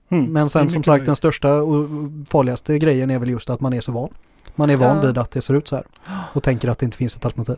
Mm. 0.09 0.25
Men 0.25 0.49
sen 0.49 0.69
som 0.69 0.83
sagt 0.83 1.05
den 1.05 1.15
största 1.15 1.53
och 1.53 1.89
farligaste 2.29 2.79
grejen 2.79 3.09
är 3.09 3.19
väl 3.19 3.29
just 3.29 3.49
att 3.49 3.61
man 3.61 3.73
är 3.73 3.81
så 3.81 3.91
van. 3.91 4.09
Man 4.57 4.69
är 4.69 4.77
van 4.77 5.01
vid 5.01 5.17
att 5.17 5.31
det 5.31 5.41
ser 5.41 5.53
ut 5.53 5.67
så 5.67 5.75
här 5.75 5.85
och 6.33 6.43
tänker 6.43 6.67
att 6.67 6.79
det 6.79 6.85
inte 6.85 6.97
finns 6.97 7.15
ett 7.15 7.25
alternativ. 7.25 7.57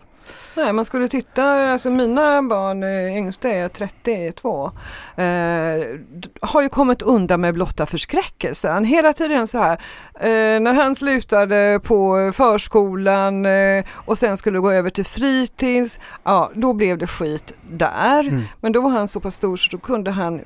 Nej, 0.56 0.74
man 0.74 0.86
skulle 0.86 1.08
titta, 1.08 1.72
alltså 1.72 1.90
mina 1.90 2.42
barn, 2.42 2.84
eh, 2.84 3.18
yngsta 3.18 3.50
är 3.50 3.70
32, 3.70 4.72
eh, 5.16 5.24
har 6.42 6.62
ju 6.62 6.70
kommit 6.70 7.02
undan 7.02 7.42
med 7.42 7.54
blotta 7.54 7.86
förskräckelsen. 7.86 8.86
Hela 8.86 9.14
tiden 9.14 9.48
så 9.48 9.58
här, 9.58 9.74
eh, 10.14 10.60
när 10.60 10.74
han 10.74 10.96
slutade 10.96 11.80
på 11.84 12.32
förskolan 12.36 13.46
eh, 13.46 13.86
och 13.92 14.18
sen 14.18 14.38
skulle 14.38 14.60
gå 14.60 14.72
över 14.72 14.90
till 14.90 15.06
fritids, 15.06 16.00
ja 16.24 16.52
då 16.54 16.74
blev 16.74 16.98
det 16.98 17.08
skit 17.08 17.54
där. 17.70 18.20
Mm. 18.20 18.44
Men 18.62 18.72
då 18.72 18.82
var 18.82 18.90
han 18.90 19.08
så 19.08 19.20
pass 19.20 19.36
stor 19.36 19.58
så 19.58 19.70
då 19.72 19.78
kunde 19.78 20.12
han 20.12 20.42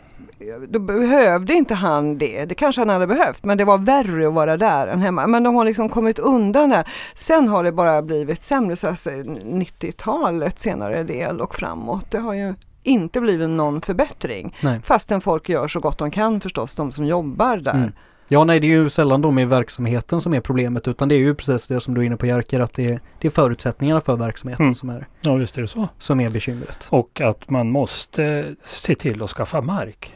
då 0.69 0.79
behövde 0.79 1.53
inte 1.53 1.73
han 1.73 2.17
det. 2.17 2.45
Det 2.45 2.55
kanske 2.55 2.81
han 2.81 2.89
hade 2.89 3.07
behövt 3.07 3.43
men 3.43 3.57
det 3.57 3.65
var 3.65 3.77
värre 3.77 4.27
att 4.27 4.33
vara 4.33 4.57
där 4.57 4.87
än 4.87 5.01
hemma. 5.01 5.27
Men 5.27 5.43
de 5.43 5.55
har 5.55 5.65
liksom 5.65 5.89
kommit 5.89 6.19
undan 6.19 6.69
det. 6.69 6.83
Sen 7.15 7.47
har 7.47 7.63
det 7.63 7.71
bara 7.71 8.01
blivit 8.01 8.43
sämre, 8.43 8.75
så 8.75 8.87
alltså 8.87 9.09
90-talet 9.09 10.59
senare 10.59 11.03
del 11.03 11.41
och 11.41 11.55
framåt. 11.55 12.11
Det 12.11 12.17
har 12.17 12.33
ju 12.33 12.55
inte 12.83 13.21
blivit 13.21 13.49
någon 13.49 13.81
förbättring. 13.81 14.55
Nej. 14.61 14.81
Fastän 14.83 15.21
folk 15.21 15.49
gör 15.49 15.67
så 15.67 15.79
gott 15.79 15.97
de 15.97 16.11
kan 16.11 16.41
förstås, 16.41 16.75
de 16.75 16.91
som 16.91 17.05
jobbar 17.05 17.57
där. 17.57 17.73
Mm. 17.73 17.91
Ja, 18.27 18.43
nej, 18.43 18.59
det 18.59 18.67
är 18.67 18.69
ju 18.69 18.89
sällan 18.89 19.21
de 19.21 19.39
i 19.39 19.45
verksamheten 19.45 20.21
som 20.21 20.33
är 20.33 20.41
problemet 20.41 20.87
utan 20.87 21.09
det 21.09 21.15
är 21.15 21.19
ju 21.19 21.35
precis 21.35 21.67
det 21.67 21.79
som 21.79 21.93
du 21.93 22.01
är 22.01 22.05
inne 22.05 22.17
på 22.17 22.25
Jerker 22.25 22.59
att 22.59 22.73
det 22.73 22.85
är, 22.85 22.99
det 23.19 23.27
är 23.27 23.31
förutsättningarna 23.31 24.01
för 24.01 24.15
verksamheten 24.15 24.65
mm. 24.65 24.75
som 24.75 24.89
är 24.89 25.07
Ja, 25.21 25.35
visst 25.35 25.57
är 25.57 25.61
det 25.61 25.67
så. 25.67 25.87
Som 25.99 26.19
är 26.19 26.29
bekymret. 26.29 26.87
Och 26.91 27.21
att 27.21 27.49
man 27.49 27.69
måste 27.69 28.45
se 28.63 28.95
till 28.95 29.23
att 29.23 29.29
skaffa 29.29 29.61
mark. 29.61 30.13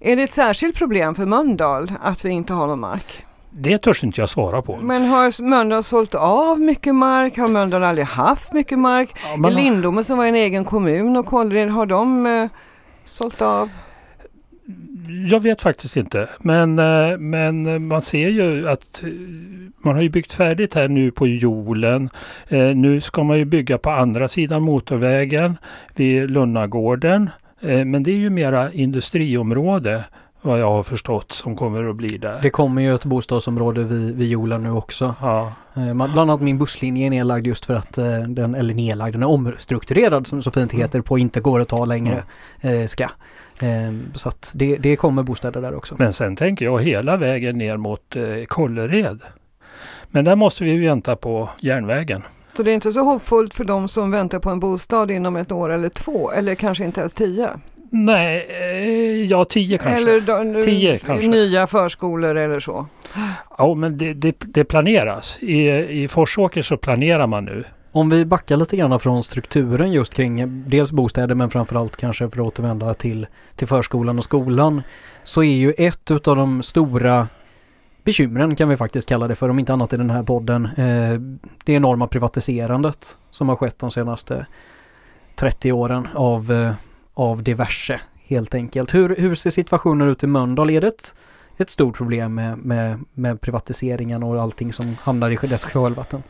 Är 0.00 0.16
det 0.16 0.22
ett 0.22 0.32
särskilt 0.32 0.76
problem 0.76 1.14
för 1.14 1.26
Mölndal 1.26 1.92
att 2.00 2.24
vi 2.24 2.30
inte 2.30 2.52
har 2.52 2.66
någon 2.66 2.80
mark? 2.80 3.24
Det 3.50 3.78
törs 3.78 4.04
inte 4.04 4.20
jag 4.20 4.30
svara 4.30 4.62
på. 4.62 4.76
Men 4.76 5.04
har 5.04 5.42
Mölndal 5.42 5.82
sålt 5.82 6.14
av 6.14 6.60
mycket 6.60 6.94
mark? 6.94 7.38
Har 7.38 7.48
Mölndal 7.48 7.84
aldrig 7.84 8.06
haft 8.06 8.52
mycket 8.52 8.78
mark? 8.78 9.16
Ja, 9.24 9.36
man... 9.36 9.54
Lindome 9.54 10.04
som 10.04 10.18
var 10.18 10.24
en 10.24 10.34
egen 10.34 10.64
kommun 10.64 11.16
och 11.16 11.26
Kållered, 11.26 11.70
har 11.70 11.86
de 11.86 12.26
eh, 12.26 12.48
sålt 13.04 13.42
av? 13.42 13.70
Jag 15.30 15.40
vet 15.40 15.62
faktiskt 15.62 15.96
inte. 15.96 16.28
Men, 16.38 16.78
eh, 16.78 17.18
men 17.18 17.86
man 17.86 18.02
ser 18.02 18.28
ju 18.28 18.68
att 18.68 19.02
eh, 19.02 19.08
man 19.78 19.94
har 19.94 20.02
ju 20.02 20.08
byggt 20.08 20.34
färdigt 20.34 20.74
här 20.74 20.88
nu 20.88 21.10
på 21.10 21.26
Jolen. 21.26 22.10
Eh, 22.48 22.76
nu 22.76 23.00
ska 23.00 23.22
man 23.22 23.38
ju 23.38 23.44
bygga 23.44 23.78
på 23.78 23.90
andra 23.90 24.28
sidan 24.28 24.62
motorvägen 24.62 25.58
vid 25.94 26.30
Lunnagården. 26.30 27.30
Eh, 27.60 27.84
men 27.84 28.02
det 28.02 28.10
är 28.10 28.16
ju 28.16 28.30
mera 28.30 28.72
industriområde 28.72 30.04
vad 30.42 30.60
jag 30.60 30.70
har 30.70 30.82
förstått 30.82 31.32
som 31.32 31.56
kommer 31.56 31.90
att 31.90 31.96
bli 31.96 32.18
där. 32.18 32.38
Det 32.42 32.50
kommer 32.50 32.82
ju 32.82 32.94
ett 32.94 33.04
bostadsområde 33.04 33.84
vid, 33.84 34.16
vid 34.16 34.28
Jola 34.28 34.58
nu 34.58 34.70
också. 34.70 35.14
Ja. 35.20 35.52
Eh, 35.76 35.94
bland 35.94 36.18
annat 36.18 36.40
min 36.40 36.58
busslinje 36.58 37.06
är 37.06 37.10
nedlagd 37.10 37.46
just 37.46 37.66
för 37.66 37.74
att 37.74 37.98
eh, 37.98 38.20
den, 38.20 38.54
eller 38.54 38.74
nedlagd, 38.74 39.14
den 39.14 39.22
är 39.22 39.26
omstrukturerad 39.26 40.26
som 40.26 40.42
så 40.42 40.50
fint 40.50 40.72
heter 40.72 41.00
på 41.00 41.18
inte 41.18 41.40
går 41.40 41.60
att 41.60 41.68
ta 41.68 41.84
längre 41.84 42.22
mm. 42.60 42.88
ska. 42.88 43.08
Så 44.14 44.28
att 44.28 44.52
det, 44.54 44.76
det 44.76 44.96
kommer 44.96 45.22
bostäder 45.22 45.60
där 45.60 45.76
också. 45.76 45.96
Men 45.98 46.12
sen 46.12 46.36
tänker 46.36 46.64
jag 46.64 46.82
hela 46.82 47.16
vägen 47.16 47.58
ner 47.58 47.76
mot 47.76 48.16
Kållered. 48.48 49.20
Men 50.10 50.24
där 50.24 50.36
måste 50.36 50.64
vi 50.64 50.78
vänta 50.86 51.16
på 51.16 51.48
järnvägen. 51.60 52.22
Så 52.58 52.62
det 52.62 52.70
är 52.70 52.74
inte 52.74 52.92
så 52.92 53.00
hoppfullt 53.00 53.54
för 53.54 53.64
de 53.64 53.88
som 53.88 54.10
väntar 54.10 54.38
på 54.38 54.50
en 54.50 54.60
bostad 54.60 55.10
inom 55.10 55.36
ett 55.36 55.52
år 55.52 55.72
eller 55.72 55.88
två 55.88 56.32
eller 56.32 56.54
kanske 56.54 56.84
inte 56.84 57.00
ens 57.00 57.14
tio? 57.14 57.50
Nej, 57.90 58.46
eh, 58.48 59.24
ja 59.30 59.44
tio 59.44 59.78
kanske. 59.78 60.00
Eller 60.00 60.20
de, 60.20 60.62
tio 60.62 60.98
kanske. 60.98 61.28
nya 61.28 61.66
förskolor 61.66 62.36
eller 62.36 62.60
så? 62.60 62.86
Ja, 63.58 63.74
men 63.74 63.98
det, 63.98 64.14
det, 64.14 64.36
det 64.38 64.64
planeras. 64.64 65.38
I, 65.40 65.68
I 66.02 66.08
Forsåker 66.08 66.62
så 66.62 66.76
planerar 66.76 67.26
man 67.26 67.44
nu. 67.44 67.64
Om 67.92 68.10
vi 68.10 68.24
backar 68.24 68.56
lite 68.56 68.76
grann 68.76 69.00
från 69.00 69.22
strukturen 69.22 69.92
just 69.92 70.14
kring 70.14 70.64
dels 70.68 70.92
bostäder 70.92 71.34
men 71.34 71.50
framförallt 71.50 71.96
kanske 71.96 72.30
för 72.30 72.40
att 72.40 72.46
återvända 72.46 72.94
till, 72.94 73.26
till 73.56 73.66
förskolan 73.68 74.18
och 74.18 74.24
skolan 74.24 74.82
så 75.24 75.42
är 75.42 75.56
ju 75.56 75.72
ett 75.78 76.10
utav 76.10 76.36
de 76.36 76.62
stora 76.62 77.28
bekymren 78.08 78.56
kan 78.56 78.68
vi 78.68 78.76
faktiskt 78.76 79.08
kalla 79.08 79.28
det 79.28 79.34
för, 79.34 79.48
om 79.48 79.58
inte 79.58 79.72
annat 79.72 79.92
i 79.92 79.96
den 79.96 80.10
här 80.10 80.22
podden. 80.22 80.64
Eh, 80.66 81.20
det 81.64 81.72
enorma 81.72 82.06
privatiserandet 82.06 83.16
som 83.30 83.48
har 83.48 83.56
skett 83.56 83.78
de 83.78 83.90
senaste 83.90 84.46
30 85.36 85.72
åren 85.72 86.08
av, 86.14 86.52
eh, 86.52 86.74
av 87.14 87.42
diverse 87.42 88.00
helt 88.26 88.54
enkelt. 88.54 88.94
Hur, 88.94 89.16
hur 89.16 89.34
ser 89.34 89.50
situationen 89.50 90.08
ut 90.08 90.22
i 90.22 90.26
Mölndal? 90.26 90.70
Är 90.70 90.80
det 90.80 90.88
ett, 90.88 91.14
ett 91.56 91.70
stort 91.70 91.96
problem 91.96 92.34
med, 92.34 92.58
med, 92.58 93.00
med 93.14 93.40
privatiseringen 93.40 94.22
och 94.22 94.42
allting 94.42 94.72
som 94.72 94.96
hamnar 95.02 95.44
i 95.44 95.46
dess 95.46 95.72
kölvatten? 95.72 96.22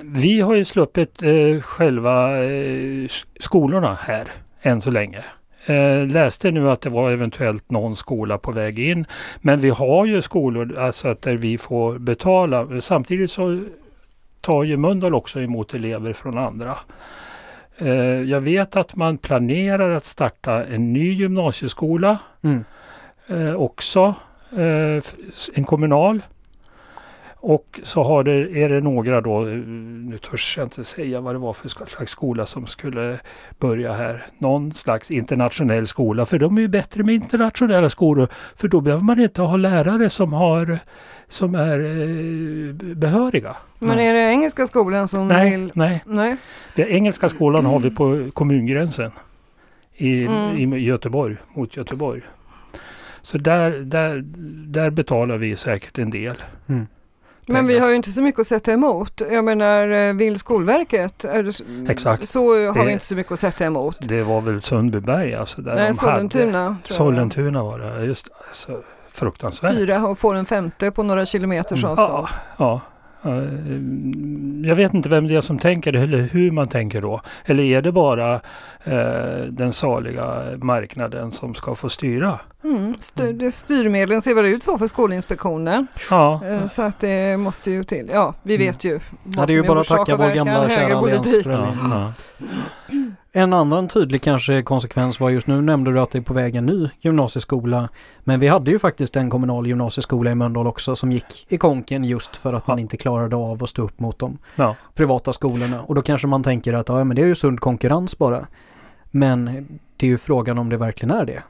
Vi 0.00 0.40
har 0.40 0.54
ju 0.54 0.64
sluppit 0.64 1.22
eh, 1.22 1.60
själva 1.60 2.44
eh, 2.44 3.08
skolorna 3.40 3.98
här 4.00 4.32
än 4.62 4.80
så 4.80 4.90
länge. 4.90 5.24
Eh, 5.66 6.06
läste 6.06 6.50
nu 6.50 6.70
att 6.70 6.80
det 6.80 6.90
var 6.90 7.10
eventuellt 7.10 7.70
någon 7.70 7.96
skola 7.96 8.38
på 8.38 8.52
väg 8.52 8.78
in. 8.78 9.06
Men 9.40 9.60
vi 9.60 9.70
har 9.70 10.06
ju 10.06 10.22
skolor 10.22 10.78
alltså 10.78 11.16
där 11.20 11.36
vi 11.36 11.58
får 11.58 11.98
betala. 11.98 12.80
Samtidigt 12.80 13.30
så 13.30 13.64
tar 14.40 14.64
ju 14.64 14.76
Mölndal 14.76 15.14
också 15.14 15.40
emot 15.40 15.74
elever 15.74 16.12
från 16.12 16.38
andra. 16.38 16.76
Eh, 17.78 18.22
jag 18.22 18.40
vet 18.40 18.76
att 18.76 18.96
man 18.96 19.18
planerar 19.18 19.90
att 19.90 20.04
starta 20.04 20.64
en 20.64 20.92
ny 20.92 21.12
gymnasieskola 21.12 22.18
mm. 22.42 22.64
eh, 23.26 23.54
också. 23.54 24.14
Eh, 24.52 25.02
en 25.54 25.64
kommunal. 25.64 26.22
Och 27.44 27.80
så 27.82 28.02
har 28.02 28.24
det, 28.24 28.62
är 28.62 28.68
det 28.68 28.80
några 28.80 29.20
då, 29.20 29.40
nu 29.40 30.18
törs 30.18 30.56
jag 30.56 30.66
inte 30.66 30.84
säga 30.84 31.20
vad 31.20 31.34
det 31.34 31.38
var 31.38 31.52
för 31.52 31.68
slags 31.68 32.12
skola 32.12 32.46
som 32.46 32.66
skulle 32.66 33.18
börja 33.58 33.92
här. 33.92 34.26
Någon 34.38 34.74
slags 34.74 35.10
internationell 35.10 35.86
skola, 35.86 36.26
för 36.26 36.38
de 36.38 36.56
är 36.56 36.62
ju 36.62 36.68
bättre 36.68 37.02
med 37.02 37.14
internationella 37.14 37.90
skolor. 37.90 38.28
För 38.56 38.68
då 38.68 38.80
behöver 38.80 39.04
man 39.04 39.20
inte 39.20 39.42
ha 39.42 39.56
lärare 39.56 40.10
som, 40.10 40.32
har, 40.32 40.78
som 41.28 41.54
är 41.54 41.78
eh, 41.78 42.74
behöriga. 42.74 43.56
Men 43.78 43.98
är 43.98 44.14
det 44.14 44.20
engelska 44.20 44.66
skolan 44.66 45.08
som 45.08 45.28
nej, 45.28 45.50
vill? 45.50 45.72
Nej, 45.74 46.04
nej. 46.06 46.36
Den 46.76 46.86
engelska 46.86 47.28
skolan 47.28 47.66
har 47.66 47.80
vi 47.80 47.90
på 47.90 48.30
kommungränsen 48.34 49.10
i, 49.94 50.26
mm. 50.26 50.74
i 50.74 50.78
Göteborg, 50.78 51.36
mot 51.54 51.76
Göteborg. 51.76 52.22
Så 53.22 53.38
där, 53.38 53.70
där, 53.70 54.22
där 54.66 54.90
betalar 54.90 55.38
vi 55.38 55.56
säkert 55.56 55.98
en 55.98 56.10
del. 56.10 56.36
Mm. 56.68 56.86
Men 57.52 57.66
vi 57.66 57.78
har 57.78 57.88
ju 57.88 57.96
inte 57.96 58.12
så 58.12 58.22
mycket 58.22 58.40
att 58.40 58.46
sätta 58.46 58.72
emot. 58.72 59.22
Jag 59.30 59.44
menar, 59.44 59.88
eh, 59.88 60.14
vill 60.14 60.38
Skolverket, 60.38 61.24
Exakt. 61.88 62.28
så 62.28 62.66
har 62.66 62.74
det, 62.74 62.84
vi 62.86 62.92
inte 62.92 63.04
så 63.04 63.14
mycket 63.14 63.32
att 63.32 63.40
sätta 63.40 63.64
emot. 63.64 63.96
Det 64.00 64.22
var 64.22 64.40
väl 64.40 64.62
Sundbyberg 64.62 65.34
alltså. 65.34 65.62
Där 65.62 65.74
Nej, 65.74 65.94
Sollentuna. 65.94 66.64
Hade, 66.64 66.94
Sollentuna 66.94 67.62
var 67.62 67.78
det, 67.78 68.04
just 68.04 68.28
alltså, 68.48 68.82
fruktansvärt. 69.12 69.74
Fyra 69.74 70.06
och 70.06 70.18
får 70.18 70.34
en 70.34 70.46
femte 70.46 70.90
på 70.90 71.02
några 71.02 71.26
kilometers 71.26 71.84
mm. 71.84 71.90
avstånd. 71.90 72.12
Ja, 72.12 72.28
ja, 72.56 72.80
jag 74.64 74.76
vet 74.76 74.94
inte 74.94 75.08
vem 75.08 75.28
det 75.28 75.34
är 75.34 75.40
som 75.40 75.58
tänker 75.58 75.92
eller 75.92 76.18
hur 76.18 76.50
man 76.50 76.68
tänker 76.68 77.00
då. 77.00 77.20
Eller 77.44 77.62
är 77.62 77.82
det 77.82 77.92
bara 77.92 78.34
eh, 78.84 79.44
den 79.48 79.72
saliga 79.72 80.42
marknaden 80.56 81.32
som 81.32 81.54
ska 81.54 81.74
få 81.74 81.88
styra? 81.88 82.40
Mm, 82.64 82.96
styr, 82.98 83.50
styrmedlen 83.50 84.22
ser 84.22 84.34
väl 84.34 84.44
ut 84.44 84.62
så 84.62 84.78
för 84.78 84.86
Skolinspektionen. 84.86 85.86
Ja. 86.10 86.40
Eh, 86.44 86.66
så 86.66 86.82
att 86.82 87.00
det 87.00 87.36
måste 87.36 87.70
ju 87.70 87.84
till. 87.84 88.10
Ja, 88.12 88.34
vi 88.42 88.54
mm. 88.54 88.66
vet 88.66 88.84
ju. 88.84 89.00
Vad 89.22 89.42
ja, 89.42 89.46
det 89.46 89.52
är 89.52 89.54
ju 89.54 89.62
bara 89.62 89.80
att 89.80 89.86
tacka 89.86 90.16
vår 90.16 90.30
gamla 90.34 90.68
kära. 90.68 91.44
Ja, 91.44 92.12
en 93.34 93.52
annan 93.52 93.88
tydlig 93.88 94.22
kanske 94.22 94.62
konsekvens 94.62 95.20
var 95.20 95.30
just 95.30 95.46
nu 95.46 95.60
nämnde 95.60 95.92
du 95.92 96.00
att 96.00 96.10
det 96.10 96.18
är 96.18 96.22
på 96.22 96.34
väg 96.34 96.56
en 96.56 96.66
ny 96.66 96.88
gymnasieskola. 97.00 97.88
Men 98.20 98.40
vi 98.40 98.48
hade 98.48 98.70
ju 98.70 98.78
faktiskt 98.78 99.16
en 99.16 99.30
kommunal 99.30 99.66
gymnasieskola 99.66 100.30
i 100.30 100.34
Mölndal 100.34 100.66
också 100.66 100.96
som 100.96 101.12
gick 101.12 101.46
i 101.48 101.58
konken 101.58 102.04
just 102.04 102.36
för 102.36 102.52
att 102.52 102.66
man 102.66 102.78
inte 102.78 102.96
klarade 102.96 103.36
av 103.36 103.62
att 103.62 103.68
stå 103.68 103.82
upp 103.82 104.00
mot 104.00 104.18
de 104.18 104.38
ja. 104.56 104.76
privata 104.94 105.32
skolorna. 105.32 105.82
Och 105.82 105.94
då 105.94 106.02
kanske 106.02 106.26
man 106.26 106.42
tänker 106.42 106.72
att 106.72 106.88
ja, 106.88 107.04
men 107.04 107.16
det 107.16 107.22
är 107.22 107.26
ju 107.26 107.34
sund 107.34 107.60
konkurrens 107.60 108.18
bara. 108.18 108.46
Men 109.10 109.44
det 109.96 110.06
är 110.06 110.10
ju 110.10 110.18
frågan 110.18 110.58
om 110.58 110.68
det 110.68 110.76
verkligen 110.76 111.16
är 111.16 111.24
det. 111.24 111.42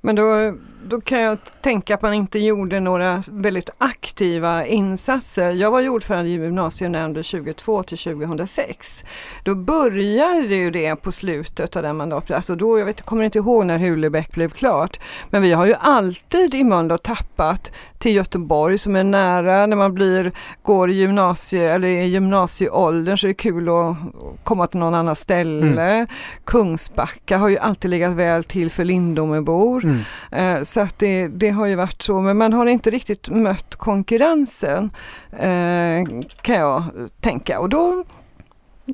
Men 0.00 0.16
då, 0.16 0.54
då 0.84 1.00
kan 1.00 1.20
jag 1.20 1.38
tänka 1.62 1.94
att 1.94 2.02
man 2.02 2.14
inte 2.14 2.38
gjorde 2.38 2.80
några 2.80 3.22
väldigt 3.30 3.70
aktiva 3.78 4.66
insatser. 4.66 5.52
Jag 5.52 5.70
var 5.70 5.88
ordförande 5.88 6.30
i 6.30 6.32
gymnasienämnden 6.32 7.22
22 7.22 7.82
till 7.82 7.98
2006. 7.98 9.04
Då 9.42 9.54
började 9.54 10.54
ju 10.54 10.70
det 10.70 10.96
på 10.96 11.12
slutet 11.12 11.76
av 11.76 11.82
den 11.82 11.96
mandatperioden. 11.96 12.36
Alltså 12.36 12.54
då, 12.54 12.78
jag 12.78 12.86
vet, 12.86 13.02
kommer 13.02 13.24
inte 13.24 13.38
ihåg 13.38 13.66
när 13.66 13.78
Hulebäck 13.78 14.32
blev 14.32 14.50
klart. 14.50 15.00
Men 15.30 15.42
vi 15.42 15.52
har 15.52 15.66
ju 15.66 15.74
alltid 15.74 16.54
i 16.54 16.64
Mölndal 16.64 16.98
tappat 16.98 17.72
till 17.98 18.16
Göteborg 18.16 18.78
som 18.78 18.96
är 18.96 19.04
nära 19.04 19.66
när 19.66 19.76
man 19.76 19.94
blir, 19.94 20.32
går 20.62 20.90
i 20.90 20.94
gymnasie 20.94 21.74
eller 21.74 21.88
i 21.88 22.04
gymnasieåldern 22.04 23.18
så 23.18 23.26
är 23.26 23.28
det 23.28 23.34
kul 23.34 23.68
att 23.68 23.96
komma 24.44 24.66
till 24.66 24.80
någon 24.80 24.94
annan 24.94 25.16
ställe. 25.16 25.90
Mm. 25.90 26.06
Kungsbacka 26.44 27.38
har 27.38 27.48
ju 27.48 27.58
alltid 27.58 27.90
legat 27.90 28.12
väl 28.12 28.44
till 28.44 28.70
för 28.70 28.84
Lindomebor. 28.84 29.85
Mm. 29.86 30.56
Eh, 30.58 30.62
så 30.62 30.80
att 30.80 30.98
det, 30.98 31.28
det 31.28 31.50
har 31.50 31.66
ju 31.66 31.74
varit 31.74 32.02
så, 32.02 32.20
men 32.20 32.38
man 32.38 32.52
har 32.52 32.66
inte 32.66 32.90
riktigt 32.90 33.28
mött 33.28 33.74
konkurrensen 33.76 34.90
eh, 35.32 36.24
kan 36.42 36.56
jag 36.56 36.84
tänka. 37.20 37.60
Och 37.60 37.68
då 37.68 38.04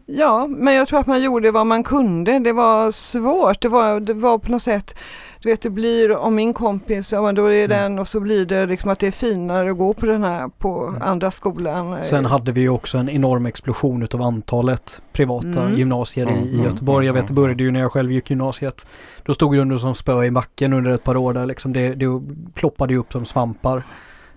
Ja, 0.06 0.46
men 0.46 0.74
jag 0.74 0.88
tror 0.88 1.00
att 1.00 1.06
man 1.06 1.22
gjorde 1.22 1.50
vad 1.50 1.66
man 1.66 1.82
kunde. 1.82 2.38
Det 2.38 2.52
var 2.52 2.90
svårt. 2.90 3.62
Det 3.62 3.68
var, 3.68 4.00
det 4.00 4.14
var 4.14 4.38
på 4.38 4.50
något 4.50 4.62
sätt 4.62 4.98
du 5.42 5.48
vet 5.48 5.62
det 5.62 5.70
blir 5.70 6.16
om 6.16 6.34
min 6.34 6.54
kompis, 6.54 7.12
ja 7.12 7.22
men 7.22 7.34
då 7.34 7.46
är 7.46 7.64
mm. 7.64 7.68
den 7.68 7.98
och 7.98 8.08
så 8.08 8.20
blir 8.20 8.46
det 8.46 8.66
liksom 8.66 8.90
att 8.90 8.98
det 8.98 9.06
är 9.06 9.10
finare 9.10 9.70
att 9.70 9.78
gå 9.78 9.94
på 9.94 10.06
den 10.06 10.24
här 10.24 10.48
på 10.48 10.86
mm. 10.86 11.02
andra 11.02 11.30
skolan. 11.30 12.02
Sen 12.02 12.24
hade 12.24 12.52
vi 12.52 12.60
ju 12.60 12.68
också 12.68 12.98
en 12.98 13.08
enorm 13.08 13.46
explosion 13.46 14.02
utav 14.02 14.22
antalet 14.22 15.02
privata 15.12 15.62
mm. 15.62 15.74
gymnasier 15.74 16.30
i, 16.30 16.34
i 16.34 16.54
mm. 16.54 16.64
Göteborg. 16.64 17.06
Jag 17.06 17.12
vet 17.12 17.26
det 17.26 17.32
började 17.32 17.62
ju 17.62 17.70
när 17.70 17.80
jag 17.80 17.92
själv 17.92 18.12
gick 18.12 18.30
gymnasiet. 18.30 18.86
Då 19.22 19.34
stod 19.34 19.54
det 19.54 19.60
under 19.60 19.76
som 19.76 19.94
spö 19.94 20.24
i 20.24 20.30
backen 20.30 20.72
under 20.72 20.94
ett 20.94 21.04
par 21.04 21.16
år 21.16 21.32
där 21.32 21.46
liksom 21.46 21.72
det, 21.72 21.94
det 21.94 22.06
ploppade 22.54 22.92
ju 22.92 22.98
upp 22.98 23.12
som 23.12 23.24
svampar. 23.24 23.86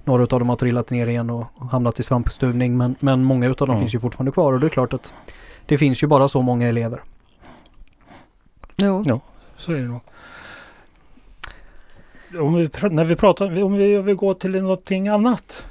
Några 0.03 0.23
av 0.23 0.39
dem 0.39 0.49
har 0.49 0.55
trillat 0.55 0.89
ner 0.89 1.07
igen 1.07 1.29
och 1.29 1.45
hamnat 1.71 1.99
i 1.99 2.03
svampstuvning 2.03 2.77
men, 2.77 2.95
men 2.99 3.23
många 3.23 3.49
av 3.49 3.55
dem 3.55 3.69
mm. 3.69 3.79
finns 3.79 3.95
ju 3.95 3.99
fortfarande 3.99 4.31
kvar 4.31 4.53
och 4.53 4.59
det 4.59 4.67
är 4.67 4.69
klart 4.69 4.93
att 4.93 5.13
det 5.65 5.77
finns 5.77 6.03
ju 6.03 6.07
bara 6.07 6.27
så 6.27 6.41
många 6.41 6.67
elever. 6.67 7.01
Jo. 8.75 9.03
Ja, 9.05 9.19
så 9.57 9.71
är 9.71 9.77
det 9.77 9.87
nog 9.87 10.01
om 12.39 12.55
vi, 12.55 12.69
när 12.89 13.03
vi 13.03 13.15
pratar, 13.15 13.63
om 13.63 13.77
vi, 13.77 13.97
om 13.97 14.05
vi 14.05 14.13
går 14.13 14.33
till 14.33 14.51
någonting 14.51 15.07
annat. 15.07 15.65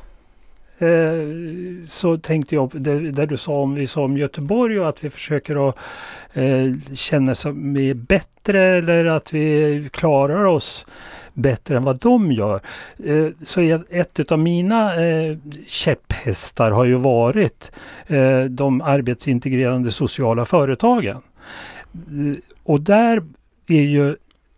Eh, 0.79 1.89
så 1.89 2.19
tänkte 2.19 2.55
jag, 2.55 2.71
det, 2.75 3.11
det, 3.11 3.27
du 3.27 3.37
sa 3.37 3.53
om, 3.53 3.75
vi 3.75 3.87
sa 3.87 4.05
om 4.05 4.17
Göteborg 4.17 4.81
och 4.81 4.89
att 4.89 5.05
vi 5.05 5.11
försöker 5.11 5.69
att 5.69 5.77
eh, 6.33 6.95
känna 6.95 7.33
oss 7.33 7.47
bättre 7.95 8.63
eller 8.63 9.05
att 9.05 9.33
vi 9.33 9.89
klarar 9.93 10.45
oss 10.45 10.87
bättre 11.33 11.77
än 11.77 11.85
vad 11.85 11.97
de 11.97 12.33
gör. 12.33 12.61
Eh, 13.05 13.29
så 13.43 13.61
ett 13.91 14.33
av 14.33 14.39
mina 14.39 15.05
eh, 15.05 15.37
käpphästar 15.67 16.71
har 16.71 16.85
ju 16.85 16.95
varit 16.95 17.73
eh, 18.07 18.45
de 18.45 18.81
arbetsintegrerande 18.81 19.93
sociala 19.93 20.45
företagen. 20.45 21.23
Eh, 21.93 22.37
och 22.63 22.81
där 22.81 23.23
är 23.67 23.83
ju 23.83 24.17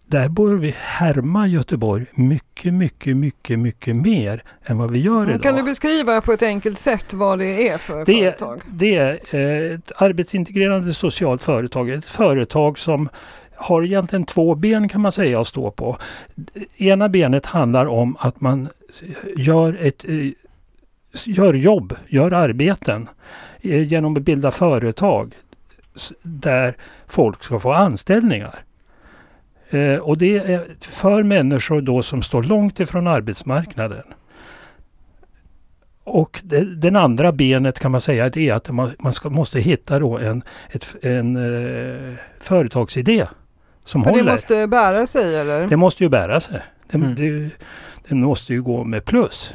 där 0.08 0.28
bör 0.28 0.54
vi 0.54 0.74
härma 0.78 1.46
Göteborg 1.46 2.06
mycket, 2.14 2.74
mycket, 2.74 3.16
mycket, 3.16 3.58
mycket 3.58 3.96
mer 3.96 4.42
än 4.64 4.78
vad 4.78 4.90
vi 4.90 4.98
gör 4.98 5.30
idag. 5.30 5.42
Kan 5.42 5.56
du 5.56 5.62
beskriva 5.62 6.20
på 6.20 6.32
ett 6.32 6.42
enkelt 6.42 6.78
sätt 6.78 7.14
vad 7.14 7.38
det 7.38 7.68
är 7.68 7.78
för 7.78 8.04
det, 8.04 8.04
företag? 8.04 8.60
Det 8.66 8.96
är 8.96 9.20
eh, 9.30 9.74
ett 9.74 9.92
arbetsintegrerande 9.96 10.94
socialt 10.94 11.42
företag. 11.42 11.90
Ett 11.90 12.04
företag 12.04 12.78
som 12.78 13.08
har 13.54 13.84
egentligen 13.84 14.26
två 14.26 14.54
ben 14.54 14.88
kan 14.88 15.00
man 15.00 15.12
säga 15.12 15.40
att 15.40 15.48
stå 15.48 15.70
på. 15.70 15.98
Ena 16.76 17.08
benet 17.08 17.46
handlar 17.46 17.86
om 17.86 18.16
att 18.20 18.40
man 18.40 18.68
gör, 19.36 19.78
ett, 19.80 20.04
eh, 20.04 20.30
gör 21.24 21.54
jobb, 21.54 21.96
gör 22.08 22.30
arbeten 22.30 23.08
eh, 23.60 23.82
genom 23.82 24.16
att 24.16 24.22
bilda 24.22 24.50
företag 24.50 25.34
där 26.22 26.76
folk 27.06 27.44
ska 27.44 27.58
få 27.58 27.72
anställningar. 27.72 28.65
Eh, 29.70 29.98
och 29.98 30.18
det 30.18 30.36
är 30.36 30.64
för 30.80 31.22
människor 31.22 31.80
då 31.80 32.02
som 32.02 32.22
står 32.22 32.42
långt 32.42 32.80
ifrån 32.80 33.06
arbetsmarknaden. 33.06 34.02
Och 36.04 36.40
det, 36.44 36.76
den 36.76 36.96
andra 36.96 37.32
benet 37.32 37.78
kan 37.78 37.90
man 37.90 38.00
säga 38.00 38.30
det 38.30 38.48
är 38.48 38.54
att 38.54 38.70
man, 38.70 38.92
man 38.98 39.12
ska, 39.12 39.30
måste 39.30 39.60
hitta 39.60 39.98
då 39.98 40.18
en, 40.18 40.42
ett, 40.70 40.96
en 41.02 41.36
eh, 41.36 42.14
företagsidé 42.40 43.26
som 43.84 44.04
För 44.04 44.10
håller. 44.10 44.24
det 44.24 44.30
måste 44.30 44.66
bära 44.66 45.06
sig 45.06 45.36
eller? 45.36 45.68
Det 45.68 45.76
måste 45.76 46.04
ju 46.04 46.08
bära 46.10 46.40
sig. 46.40 46.62
Det, 46.90 46.98
mm. 46.98 47.14
det, 47.14 47.50
det 48.08 48.14
måste 48.14 48.52
ju 48.52 48.62
gå 48.62 48.84
med 48.84 49.04
plus. 49.04 49.54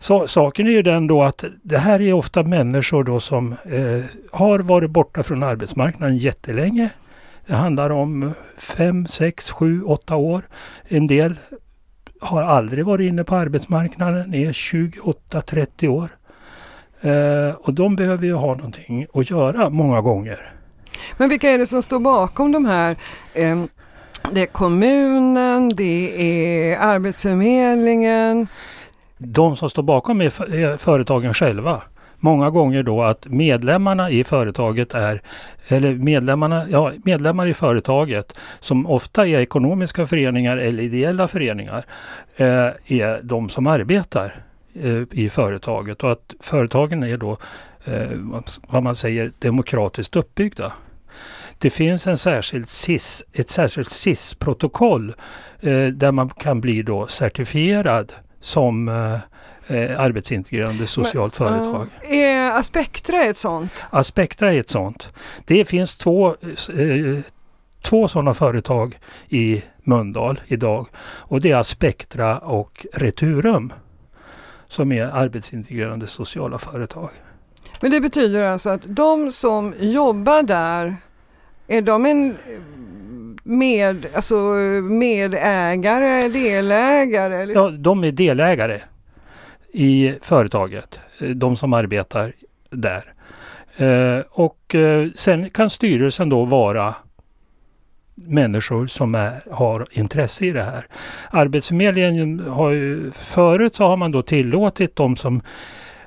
Så, 0.00 0.26
saken 0.26 0.66
är 0.66 0.70
ju 0.70 0.82
den 0.82 1.06
då 1.06 1.22
att 1.22 1.44
det 1.62 1.78
här 1.78 2.00
är 2.00 2.12
ofta 2.12 2.42
människor 2.42 3.04
då 3.04 3.20
som 3.20 3.52
eh, 3.52 4.04
har 4.32 4.58
varit 4.58 4.90
borta 4.90 5.22
från 5.22 5.42
arbetsmarknaden 5.42 6.16
jättelänge. 6.16 6.90
Det 7.46 7.54
handlar 7.54 7.90
om 7.90 8.32
fem, 8.58 9.06
sex, 9.06 9.50
sju, 9.50 9.82
åtta 9.82 10.16
år. 10.16 10.48
En 10.88 11.06
del 11.06 11.34
har 12.20 12.42
aldrig 12.42 12.84
varit 12.86 13.08
inne 13.08 13.24
på 13.24 13.36
arbetsmarknaden, 13.36 14.34
är 14.34 14.52
28-30 14.52 15.88
år. 15.88 16.08
Eh, 17.00 17.54
och 17.54 17.74
de 17.74 17.96
behöver 17.96 18.26
ju 18.26 18.34
ha 18.34 18.54
någonting 18.54 19.06
att 19.14 19.30
göra 19.30 19.70
många 19.70 20.00
gånger. 20.00 20.52
Men 21.16 21.28
vilka 21.28 21.50
är 21.50 21.58
det 21.58 21.66
som 21.66 21.82
står 21.82 21.98
bakom 21.98 22.52
de 22.52 22.64
här 22.64 22.96
eh, 23.34 23.64
det 24.32 24.42
är 24.42 24.46
kommunen, 24.46 25.68
det 25.68 26.14
är 26.72 26.78
Arbetsförmedlingen. 26.78 28.48
De 29.18 29.56
som 29.56 29.70
står 29.70 29.82
bakom 29.82 30.20
är 30.20 30.76
företagen 30.76 31.34
själva 31.34 31.82
många 32.26 32.50
gånger 32.50 32.82
då 32.82 33.02
att 33.02 33.26
medlemmarna 33.26 34.10
i 34.10 34.24
företaget 34.24 34.94
är, 34.94 35.22
eller 35.68 35.94
medlemmarna, 35.94 36.66
ja, 36.70 36.92
medlemmar 37.04 37.46
i 37.46 37.54
företaget 37.54 38.32
som 38.60 38.86
ofta 38.86 39.26
är 39.26 39.40
ekonomiska 39.40 40.06
föreningar 40.06 40.56
eller 40.56 40.82
ideella 40.82 41.28
föreningar 41.28 41.86
eh, 42.36 42.46
är 42.86 43.22
de 43.22 43.48
som 43.48 43.66
arbetar 43.66 44.42
eh, 44.74 45.02
i 45.10 45.30
företaget 45.30 46.04
och 46.04 46.12
att 46.12 46.34
företagen 46.40 47.02
är 47.02 47.16
då 47.16 47.38
eh, 47.84 48.10
vad 48.68 48.82
man 48.82 48.96
säger 48.96 49.30
demokratiskt 49.38 50.16
uppbyggda. 50.16 50.72
Det 51.58 51.70
finns 51.70 52.06
en 52.06 52.18
särskild 52.18 52.68
CIS, 52.68 53.24
ett 53.32 53.50
särskilt 53.50 53.90
SIS-protokoll 53.90 55.14
eh, 55.60 55.86
där 55.86 56.12
man 56.12 56.28
kan 56.28 56.60
bli 56.60 56.82
då 56.82 57.06
certifierad 57.06 58.12
som 58.40 58.88
eh, 58.88 59.18
eh, 59.66 60.00
arbetsintegrerande 60.00 60.86
socialt 60.86 61.40
Men, 61.40 61.48
företag. 61.48 61.88
Uh, 62.04 62.18
är 62.18 62.50
Aspektra 62.50 63.24
ett 63.24 63.38
sånt? 63.38 63.84
Aspektra 63.90 64.52
är 64.52 64.60
ett 64.60 64.70
sånt. 64.70 65.08
Det 65.44 65.64
finns 65.64 65.96
två, 65.96 66.28
eh, 66.28 67.24
två 67.82 68.08
sådana 68.08 68.34
företag 68.34 68.98
i 69.28 69.62
Mölndal 69.84 70.40
idag 70.46 70.86
och 71.04 71.40
det 71.40 71.50
är 71.50 71.56
Aspektra 71.56 72.38
och 72.38 72.86
Returum 72.92 73.72
som 74.68 74.92
är 74.92 75.04
arbetsintegrerande 75.04 76.06
sociala 76.06 76.58
företag. 76.58 77.10
Men 77.80 77.90
det 77.90 78.00
betyder 78.00 78.48
alltså 78.48 78.70
att 78.70 78.80
de 78.84 79.32
som 79.32 79.74
jobbar 79.80 80.42
där, 80.42 80.96
är 81.66 81.82
de 81.82 82.06
en 82.06 82.36
med, 83.42 84.06
alltså 84.14 84.36
medägare, 84.82 86.28
delägare? 86.28 87.42
Eller? 87.42 87.54
Ja, 87.54 87.68
de 87.70 88.04
är 88.04 88.12
delägare 88.12 88.80
i 89.76 90.14
företaget, 90.22 91.00
eh, 91.18 91.28
de 91.28 91.56
som 91.56 91.72
arbetar 91.72 92.32
där. 92.70 93.12
Eh, 93.76 94.24
och 94.30 94.74
eh, 94.74 95.08
sen 95.14 95.50
kan 95.50 95.70
styrelsen 95.70 96.28
då 96.28 96.44
vara 96.44 96.94
människor 98.14 98.86
som 98.86 99.14
är, 99.14 99.40
har 99.50 99.86
intresse 99.90 100.44
i 100.46 100.52
det 100.52 100.62
här. 100.62 100.86
Arbetsförmedlingen 101.30 102.40
har 102.48 102.70
ju, 102.70 103.10
förut 103.10 103.74
så 103.74 103.84
har 103.84 103.96
man 103.96 104.12
då 104.12 104.22
tillåtit 104.22 104.96
de 104.96 105.16
som 105.16 105.42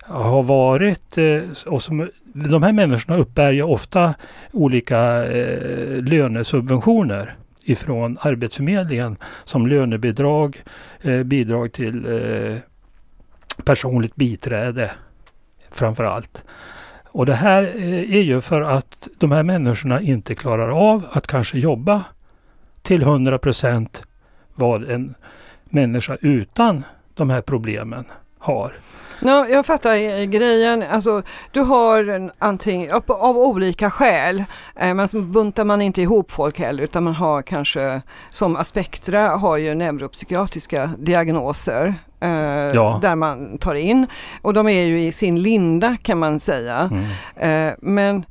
har 0.02 0.44
varit 0.44 1.18
och 1.66 1.84
som 1.84 2.10
de 2.34 2.64
här 2.64 2.74
människorna 2.74 3.18
uppbär 3.18 3.52
ju 3.52 3.64
ofta 3.64 4.14
olika 4.52 5.26
eh, 5.26 6.04
lönesubventioner 6.04 7.36
ifrån 7.64 8.18
Arbetsförmedlingen 8.22 9.18
som 9.46 9.68
lönebidrag, 9.68 10.64
eh, 11.02 11.24
bidrag 11.24 11.74
till 11.74 12.06
eh, 12.06 12.58
personligt 13.64 14.16
biträde 14.16 14.92
framför 15.72 16.04
allt. 16.04 16.44
Och 17.12 17.26
det 17.26 17.34
här 17.34 17.64
eh, 17.64 18.16
är 18.16 18.22
ju 18.22 18.42
för 18.42 18.62
att 18.62 19.08
de 19.18 19.32
här 19.32 19.44
människorna 19.44 20.02
inte 20.02 20.36
klarar 20.36 20.70
av 20.70 21.06
att 21.12 21.28
kanske 21.28 21.60
jobba 21.60 22.04
till 22.82 23.02
100 23.02 23.38
procent 23.38 24.04
vad 24.56 24.92
en 24.92 25.16
människa 25.64 26.18
utan 26.22 26.84
de 27.14 27.30
här 27.30 27.42
problemen 27.42 28.06
har. 28.40 28.74
No, 29.22 29.48
jag 29.50 29.66
fattar 29.66 29.96
eh, 29.96 30.24
grejen. 30.24 30.84
Alltså, 30.84 31.22
du 31.52 31.62
har 31.62 32.32
antingen, 32.40 32.92
av, 32.92 33.04
av 33.12 33.38
olika 33.38 33.92
skäl, 33.92 34.44
eh, 34.76 34.94
men 34.94 35.08
så 35.08 35.22
buntar 35.22 35.66
man 35.66 35.82
inte 35.82 36.02
ihop 36.02 36.32
folk 36.32 36.60
heller 36.60 36.84
utan 36.84 37.04
man 37.04 37.14
har 37.14 37.42
kanske, 37.42 38.02
som 38.30 38.56
Aspektra 38.56 39.30
har 39.30 39.58
ju 39.58 39.76
neuropsykiatriska 39.76 40.92
diagnoser 40.98 41.96
eh, 42.20 42.30
ja. 42.74 43.00
där 43.02 43.16
man 43.16 43.58
tar 43.58 43.76
in 43.76 44.08
och 44.42 44.54
de 44.54 44.68
är 44.68 44.84
ju 44.84 45.02
i 45.02 45.12
sin 45.12 45.42
linda 45.42 45.98
kan 46.02 46.18
man 46.18 46.40
säga. 46.40 46.90
Mm. 46.92 47.70
Eh, 47.70 47.76
men 47.82 48.26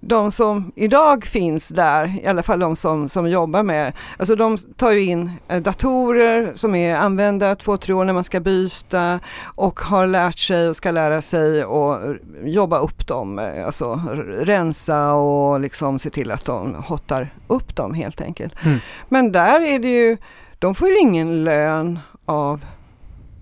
de 0.00 0.32
som 0.32 0.72
idag 0.76 1.24
finns 1.24 1.68
där, 1.68 2.20
i 2.22 2.26
alla 2.26 2.42
fall 2.42 2.58
de 2.58 2.76
som, 2.76 3.08
som 3.08 3.28
jobbar 3.28 3.62
med, 3.62 3.92
alltså 4.16 4.36
de 4.36 4.56
tar 4.76 4.90
ju 4.90 5.04
in 5.04 5.30
eh, 5.48 5.62
datorer 5.62 6.52
som 6.54 6.74
är 6.74 6.94
använda 6.94 7.54
två, 7.54 7.76
tre 7.76 7.94
år 7.94 8.04
när 8.04 8.12
man 8.12 8.24
ska 8.24 8.40
byta 8.40 9.20
och 9.44 9.80
har 9.80 10.06
lärt 10.06 10.38
sig 10.38 10.68
och 10.68 10.76
ska 10.76 10.90
lära 10.90 11.22
sig 11.22 11.64
och 11.64 12.16
jobba 12.44 12.78
upp 12.78 13.06
dem, 13.06 13.38
alltså 13.66 14.00
rensa 14.40 15.12
och 15.12 15.60
liksom 15.60 15.98
se 15.98 16.10
till 16.10 16.30
att 16.30 16.44
de 16.44 16.74
hottar 16.74 17.30
upp 17.46 17.76
dem 17.76 17.94
helt 17.94 18.20
enkelt. 18.20 18.54
Mm. 18.64 18.78
Men 19.08 19.32
där 19.32 19.60
är 19.60 19.78
det 19.78 19.88
ju, 19.88 20.16
de 20.58 20.74
får 20.74 20.88
ju 20.88 20.98
ingen 20.98 21.44
lön 21.44 21.98
av 22.24 22.64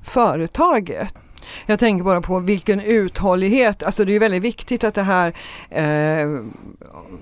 företaget. 0.06 1.14
Jag 1.66 1.78
tänker 1.78 2.04
bara 2.04 2.20
på 2.20 2.38
vilken 2.38 2.80
uthållighet, 2.80 3.82
alltså 3.82 4.04
det 4.04 4.16
är 4.16 4.20
väldigt 4.20 4.42
viktigt 4.42 4.84
att 4.84 4.94
det 4.94 5.02
här 5.02 5.32
eh, 5.70 6.40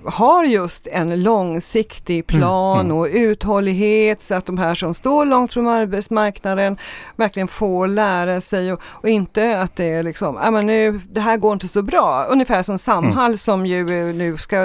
har 0.05 0.43
just 0.43 0.87
en 0.87 1.23
långsiktig 1.23 2.15
mm, 2.15 2.39
plan 2.39 2.79
mm, 2.79 2.85
mm. 2.85 2.97
och 2.97 3.07
uthållighet 3.11 4.21
så 4.21 4.35
att 4.35 4.45
de 4.45 4.57
här 4.57 4.75
som 4.75 4.93
står 4.93 5.25
långt 5.25 5.53
från 5.53 5.67
arbetsmarknaden 5.67 6.77
verkligen 7.15 7.47
får 7.47 7.87
lära 7.87 8.41
sig 8.41 8.73
och, 8.73 8.81
och 8.85 9.09
inte 9.09 9.59
att 9.59 9.75
det 9.75 9.85
är 9.85 10.03
liksom, 10.03 10.39
ja 10.43 10.51
men 10.51 10.67
nu, 10.67 11.01
det 11.09 11.21
här 11.21 11.37
går 11.37 11.53
inte 11.53 11.67
så 11.67 11.81
bra. 11.81 12.25
Ungefär 12.25 12.63
som 12.63 12.77
Samhall 12.77 13.25
mm. 13.25 13.37
som 13.37 13.65
ju 13.65 14.13
nu 14.13 14.37
ska 14.37 14.57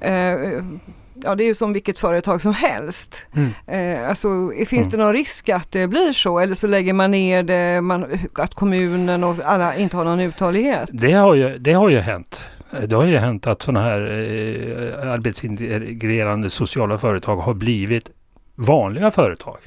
eh, 0.00 0.62
ja 1.24 1.34
det 1.34 1.44
är 1.44 1.46
ju 1.46 1.54
som 1.54 1.72
vilket 1.72 1.98
företag 1.98 2.40
som 2.40 2.54
helst. 2.54 3.26
Mm. 3.34 3.52
Eh, 3.66 4.08
alltså, 4.08 4.28
finns 4.66 4.86
mm. 4.86 4.90
det 4.90 4.96
någon 4.96 5.12
risk 5.12 5.48
att 5.48 5.72
det 5.72 5.86
blir 5.88 6.12
så 6.12 6.38
eller 6.38 6.54
så 6.54 6.66
lägger 6.66 6.92
man 6.92 7.10
ner 7.10 7.42
det, 7.42 7.80
man, 7.80 8.06
att 8.34 8.54
kommunen 8.54 9.24
och 9.24 9.36
alla 9.44 9.76
inte 9.76 9.96
har 9.96 10.04
någon 10.04 10.20
uthållighet? 10.20 10.90
Det 10.92 11.12
har 11.12 11.34
ju, 11.34 11.58
det 11.58 11.72
har 11.72 11.88
ju 11.88 11.98
hänt. 11.98 12.44
Det 12.86 12.94
har 12.94 13.04
ju 13.04 13.16
hänt 13.16 13.46
att 13.46 13.62
sådana 13.62 13.82
här 13.86 14.00
eh, 14.00 15.12
arbetsintegrerande 15.12 16.50
sociala 16.50 16.98
företag 16.98 17.36
har 17.36 17.54
blivit 17.54 18.10
vanliga 18.54 19.10
företag. 19.10 19.58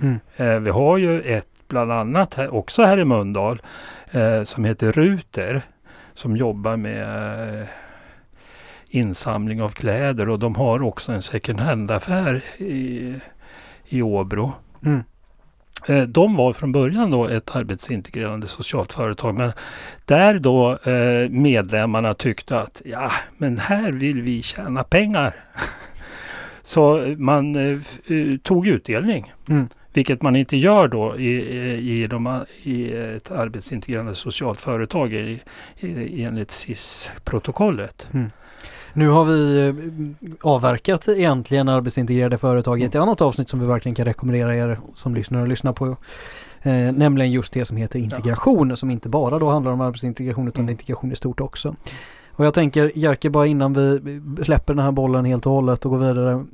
Mm. 0.00 0.20
Eh, 0.36 0.58
vi 0.58 0.70
har 0.70 0.98
ju 0.98 1.20
ett 1.20 1.48
bland 1.68 1.92
annat 1.92 2.34
här, 2.34 2.54
också 2.54 2.82
här 2.82 2.98
i 2.98 3.04
Mölndal 3.04 3.62
eh, 4.10 4.42
som 4.42 4.64
heter 4.64 4.92
Ruter 4.92 5.62
som 6.14 6.36
jobbar 6.36 6.76
med 6.76 7.60
eh, 7.60 7.66
insamling 8.94 9.62
av 9.62 9.68
kläder 9.68 10.28
och 10.28 10.38
de 10.38 10.54
har 10.54 10.82
också 10.82 11.12
en 11.12 11.22
second 11.22 11.60
hand-affär 11.60 12.42
i, 12.56 13.14
i 13.88 14.02
Åbro. 14.02 14.52
Mm. 14.84 15.02
Eh, 15.88 16.02
de 16.02 16.36
var 16.36 16.52
från 16.52 16.72
början 16.72 17.10
då 17.10 17.28
ett 17.28 17.56
arbetsintegrerande 17.56 18.46
socialt 18.46 18.92
företag 18.92 19.34
men 19.34 19.52
där 20.04 20.38
då 20.38 20.78
eh, 20.78 21.30
medlemmarna 21.30 22.14
tyckte 22.14 22.60
att 22.60 22.82
ja 22.84 23.10
men 23.36 23.58
här 23.58 23.92
vill 23.92 24.22
vi 24.22 24.42
tjäna 24.42 24.84
pengar. 24.84 25.36
Så 26.62 27.14
man 27.18 27.56
eh, 27.56 27.78
tog 28.42 28.66
utdelning. 28.66 29.32
Mm. 29.48 29.68
Vilket 29.92 30.22
man 30.22 30.36
inte 30.36 30.56
gör 30.56 30.88
då 30.88 31.18
i, 31.18 32.02
i, 32.02 32.06
de, 32.06 32.44
i 32.62 32.92
ett 32.92 33.30
arbetsintegrerande 33.30 34.14
socialt 34.14 34.60
företag 34.60 35.12
i, 35.12 35.40
i, 35.80 36.22
enligt 36.24 36.50
SIS-protokollet. 36.50 38.06
Mm. 38.12 38.30
Nu 38.96 39.08
har 39.08 39.24
vi 39.24 39.68
eh, 39.68 39.74
avverkat 40.42 41.08
egentligen 41.08 41.68
arbetsintegrerade 41.68 42.38
företag 42.38 42.80
i 42.80 42.84
ett 42.84 42.94
annat 42.94 43.20
avsnitt 43.20 43.48
som 43.48 43.60
vi 43.60 43.66
verkligen 43.66 43.94
kan 43.94 44.04
rekommendera 44.04 44.56
er 44.56 44.80
som 44.94 45.14
lyssnar 45.14 45.40
och 45.40 45.48
lyssna 45.48 45.72
på. 45.72 45.86
Eh, 46.62 46.92
nämligen 46.92 47.32
just 47.32 47.52
det 47.52 47.64
som 47.64 47.76
heter 47.76 47.98
integration 47.98 48.70
ja. 48.70 48.76
som 48.76 48.90
inte 48.90 49.08
bara 49.08 49.38
då 49.38 49.50
handlar 49.50 49.72
om 49.72 49.80
arbetsintegration 49.80 50.48
utan 50.48 50.62
mm. 50.62 50.72
integration 50.72 51.12
i 51.12 51.16
stort 51.16 51.40
också. 51.40 51.74
Och 52.32 52.46
jag 52.46 52.54
tänker 52.54 52.92
Jerker 52.94 53.30
bara 53.30 53.46
innan 53.46 53.72
vi 53.72 54.00
släpper 54.44 54.74
den 54.74 54.84
här 54.84 54.92
bollen 54.92 55.24
helt 55.24 55.46
och 55.46 55.52
hållet 55.52 55.84
och 55.84 55.90
går 55.90 55.98
vidare. 55.98 56.44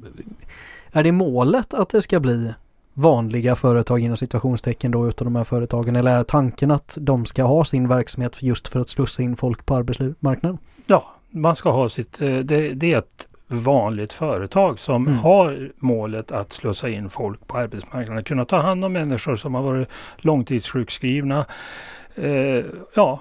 Är 0.92 1.02
det 1.02 1.12
målet 1.12 1.74
att 1.74 1.88
det 1.88 2.02
ska 2.02 2.20
bli 2.20 2.54
vanliga 2.94 3.56
företag 3.56 4.00
inom 4.00 4.16
situationstecken 4.16 4.90
då 4.90 5.08
utav 5.08 5.24
de 5.24 5.36
här 5.36 5.44
företagen 5.44 5.96
eller 5.96 6.18
är 6.18 6.22
tanken 6.22 6.70
att 6.70 6.98
de 7.00 7.26
ska 7.26 7.44
ha 7.44 7.64
sin 7.64 7.88
verksamhet 7.88 8.42
just 8.42 8.68
för 8.68 8.80
att 8.80 8.88
slussa 8.88 9.22
in 9.22 9.36
folk 9.36 9.66
på 9.66 9.74
arbetsmarknaden? 9.74 10.58
Ja, 10.86 11.14
man 11.30 11.56
ska 11.56 11.70
ha 11.70 11.88
sitt, 11.88 12.20
eh, 12.20 12.38
det, 12.38 12.74
det 12.74 12.92
är 12.92 12.98
ett 12.98 13.26
vanligt 13.46 14.12
företag 14.12 14.80
som 14.80 15.06
mm. 15.06 15.18
har 15.18 15.72
målet 15.76 16.32
att 16.32 16.52
slussa 16.52 16.88
in 16.88 17.10
folk 17.10 17.46
på 17.46 17.58
arbetsmarknaden. 17.58 18.24
Kunna 18.24 18.44
ta 18.44 18.56
hand 18.56 18.84
om 18.84 18.92
människor 18.92 19.36
som 19.36 19.54
har 19.54 19.62
varit 19.62 19.88
långtidssjukskrivna. 20.16 21.46
Eh, 22.14 22.64
ja, 22.94 23.20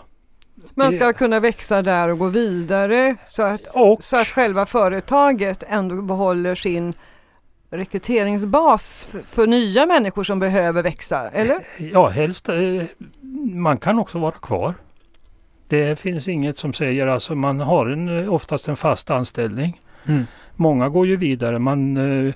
man 0.73 0.91
ska 0.91 1.13
kunna 1.13 1.39
växa 1.39 1.81
där 1.81 2.09
och 2.09 2.19
gå 2.19 2.27
vidare 2.27 3.15
så 3.27 3.43
att, 3.43 3.67
och, 3.67 4.03
så 4.03 4.17
att 4.17 4.27
själva 4.27 4.65
företaget 4.65 5.63
ändå 5.67 6.01
behåller 6.01 6.55
sin 6.55 6.93
rekryteringsbas 7.69 9.07
för, 9.11 9.19
för, 9.19 9.47
nya 9.47 9.85
människor 9.85 10.23
som 10.23 10.39
behöver 10.39 10.83
växa, 10.83 11.29
eller? 11.29 11.59
Ja, 11.77 12.07
helst. 12.07 12.49
Eh, 12.49 12.55
man 13.53 13.77
kan 13.77 13.99
också 13.99 14.19
vara 14.19 14.31
kvar. 14.31 14.73
Det 15.69 15.99
finns 15.99 16.27
inget 16.27 16.57
som 16.57 16.73
säger, 16.73 17.07
alltså 17.07 17.35
man 17.35 17.59
har 17.59 17.85
en, 17.85 18.19
eh, 18.19 18.33
oftast 18.33 18.67
en 18.67 18.75
fast 18.75 19.09
anställning. 19.09 19.81
Mm. 20.05 20.23
Många 20.55 20.89
går 20.89 21.07
ju 21.07 21.15
vidare, 21.15 21.59
man 21.59 21.97
uh, 21.97 22.33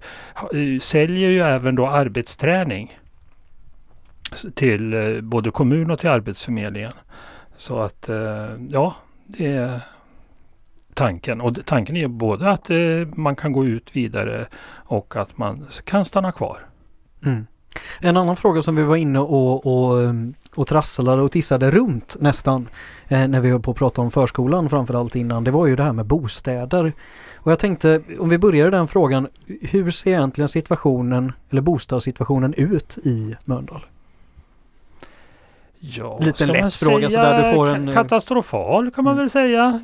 säljer 0.81 1.29
ju 1.29 1.39
även 1.39 1.75
då 1.75 1.87
arbetsträning 1.87 2.99
till 4.55 4.93
uh, 4.93 5.21
både 5.21 5.51
kommun 5.51 5.91
och 5.91 5.99
till 5.99 6.09
Arbetsförmedlingen. 6.09 6.93
Så 7.57 7.79
att 7.79 8.09
uh, 8.09 8.67
ja, 8.69 8.95
det 9.25 9.47
är 9.47 9.79
tanken. 10.93 11.41
Och 11.41 11.65
tanken 11.65 11.97
är 11.97 12.07
både 12.07 12.49
att 12.49 12.69
man 13.17 13.35
kan 13.35 13.51
gå 13.51 13.65
ut 13.65 13.95
vidare 13.95 14.45
och 14.71 15.15
att 15.15 15.37
man 15.37 15.67
kan 15.83 16.05
stanna 16.05 16.31
kvar. 16.31 16.65
Mm. 17.25 17.47
En 17.99 18.17
annan 18.17 18.35
fråga 18.35 18.61
som 18.61 18.75
vi 18.75 18.83
var 18.83 18.95
inne 18.95 19.19
och, 19.19 19.65
och, 19.65 20.13
och 20.55 20.67
trasslade 20.67 21.21
och 21.21 21.31
tissade 21.31 21.71
runt 21.71 22.15
nästan 22.19 22.69
eh, 23.07 23.27
när 23.27 23.41
vi 23.41 23.49
höll 23.49 23.61
på 23.61 23.71
att 23.71 23.77
prata 23.77 24.01
om 24.01 24.11
förskolan 24.11 24.69
framförallt 24.69 25.15
innan, 25.15 25.43
det 25.43 25.51
var 25.51 25.67
ju 25.67 25.75
det 25.75 25.83
här 25.83 25.93
med 25.93 26.05
bostäder. 26.05 26.93
Och 27.35 27.51
jag 27.51 27.59
tänkte, 27.59 28.01
om 28.19 28.29
vi 28.29 28.37
börjar 28.37 28.71
den 28.71 28.87
frågan, 28.87 29.27
hur 29.61 29.91
ser 29.91 30.11
egentligen 30.11 30.47
situationen 30.47 31.31
eller 31.49 31.61
bostadssituationen 31.61 32.53
ut 32.53 32.97
i 32.97 33.35
Mölndal? 33.45 33.85
Ja, 35.79 36.19
Lite 36.21 36.45
lätt 36.45 36.75
fråga 36.75 37.09
sådär, 37.09 37.49
du 37.49 37.55
får 37.55 37.67
en... 37.67 37.93
Katastrofal 37.93 38.91
kan 38.91 39.03
man 39.03 39.13
mm. 39.13 39.23
väl 39.23 39.29
säga. 39.29 39.79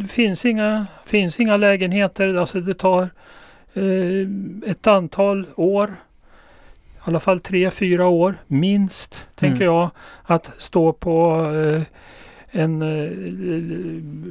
Det 0.00 0.08
finns 0.08 0.44
inga, 0.44 0.86
finns 1.06 1.40
inga 1.40 1.56
lägenheter, 1.56 2.34
alltså 2.34 2.60
det 2.60 2.74
tar 2.74 3.10
eh, 3.74 4.70
ett 4.70 4.86
antal 4.86 5.46
år 5.56 5.96
i 7.00 7.02
alla 7.04 7.20
fall 7.20 7.40
tre, 7.40 7.70
fyra 7.70 8.06
år 8.06 8.34
minst, 8.46 9.26
tänker 9.34 9.64
mm. 9.64 9.74
jag, 9.74 9.90
att 10.22 10.50
stå 10.58 10.92
på 10.92 11.44
eh, 11.54 11.82
en 12.50 12.82
eh, 12.82 13.10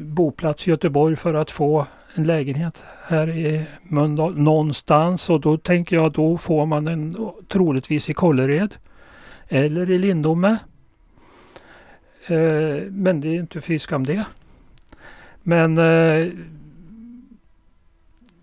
boplats 0.06 0.68
i 0.68 0.70
Göteborg 0.70 1.16
för 1.16 1.34
att 1.34 1.52
få 1.52 1.86
en 2.14 2.24
lägenhet 2.24 2.84
här 3.08 3.30
i 3.30 3.66
Mölndal 3.84 4.38
någonstans 4.38 5.30
och 5.30 5.42
då 5.42 5.58
tänker 5.58 5.96
jag 5.96 6.12
då 6.12 6.38
får 6.38 6.66
man 6.66 6.86
den 6.86 7.16
troligtvis 7.48 8.10
i 8.10 8.14
Kållered 8.14 8.76
eller 9.48 9.92
i 9.92 9.98
Lindome. 9.98 10.58
Eh, 12.28 12.84
men 12.90 13.22
det 13.22 13.28
är 13.28 13.40
inte 13.40 13.62
fy 13.62 13.80
skam 13.80 14.04
det. 14.04 14.26
Men 15.44 15.78
eh, 15.78 16.28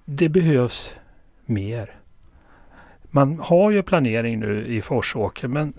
det 0.04 0.28
behövs 0.28 0.92
mer. 1.44 1.95
Man 3.16 3.38
har 3.38 3.70
ju 3.70 3.82
planering 3.82 4.40
nu 4.40 4.66
i 4.66 4.82
Forsåker 4.82 5.48
men 5.48 5.72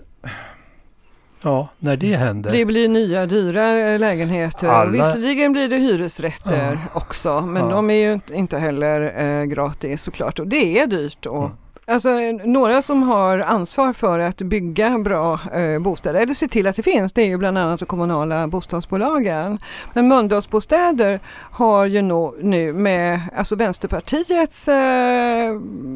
Ja, 1.42 1.68
när 1.78 1.96
det 1.96 2.16
händer. 2.16 2.52
Det 2.52 2.64
blir 2.64 2.88
nya 2.88 3.26
dyra 3.26 3.98
lägenheter. 3.98 4.68
Alla... 4.68 4.90
visserligen 4.90 5.52
blir 5.52 5.68
det 5.68 5.76
hyresrätter 5.76 6.72
ja. 6.72 7.00
också 7.00 7.40
men 7.40 7.62
ja. 7.62 7.70
de 7.70 7.90
är 7.90 7.94
ju 7.94 8.20
inte 8.32 8.58
heller 8.58 9.24
eh, 9.24 9.44
gratis 9.44 10.02
såklart 10.02 10.38
och 10.38 10.46
det 10.46 10.78
är 10.78 10.86
dyrt. 10.86 11.26
Och, 11.26 11.44
mm. 11.44 11.56
Alltså 11.88 12.10
några 12.44 12.82
som 12.82 13.02
har 13.02 13.38
ansvar 13.38 13.92
för 13.92 14.18
att 14.18 14.36
bygga 14.36 14.98
bra 14.98 15.40
eh, 15.52 15.78
bostäder 15.78 16.20
eller 16.20 16.34
se 16.34 16.48
till 16.48 16.66
att 16.66 16.76
det 16.76 16.82
finns 16.82 17.12
det 17.12 17.22
är 17.22 17.26
ju 17.26 17.36
bland 17.36 17.58
annat 17.58 17.80
de 17.80 17.86
kommunala 17.86 18.46
bostadsbolagen. 18.46 19.58
Men 19.94 20.08
Mölndalsbostäder 20.08 21.20
har 21.50 21.86
ju 21.86 22.02
no, 22.02 22.34
nu 22.40 22.72
med 22.72 23.20
alltså 23.36 23.56
Vänsterpartiets 23.56 24.68
eh, 24.68 25.54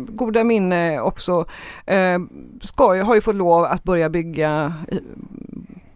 goda 0.09 0.45
minne 0.45 1.01
också 1.01 1.45
eh, 1.87 2.19
ska 2.63 2.97
ju, 2.97 3.03
har 3.03 3.15
ju 3.15 3.21
fått 3.21 3.37
lov 3.37 3.65
att 3.65 3.85
börja 3.85 4.09
bygga 4.09 4.75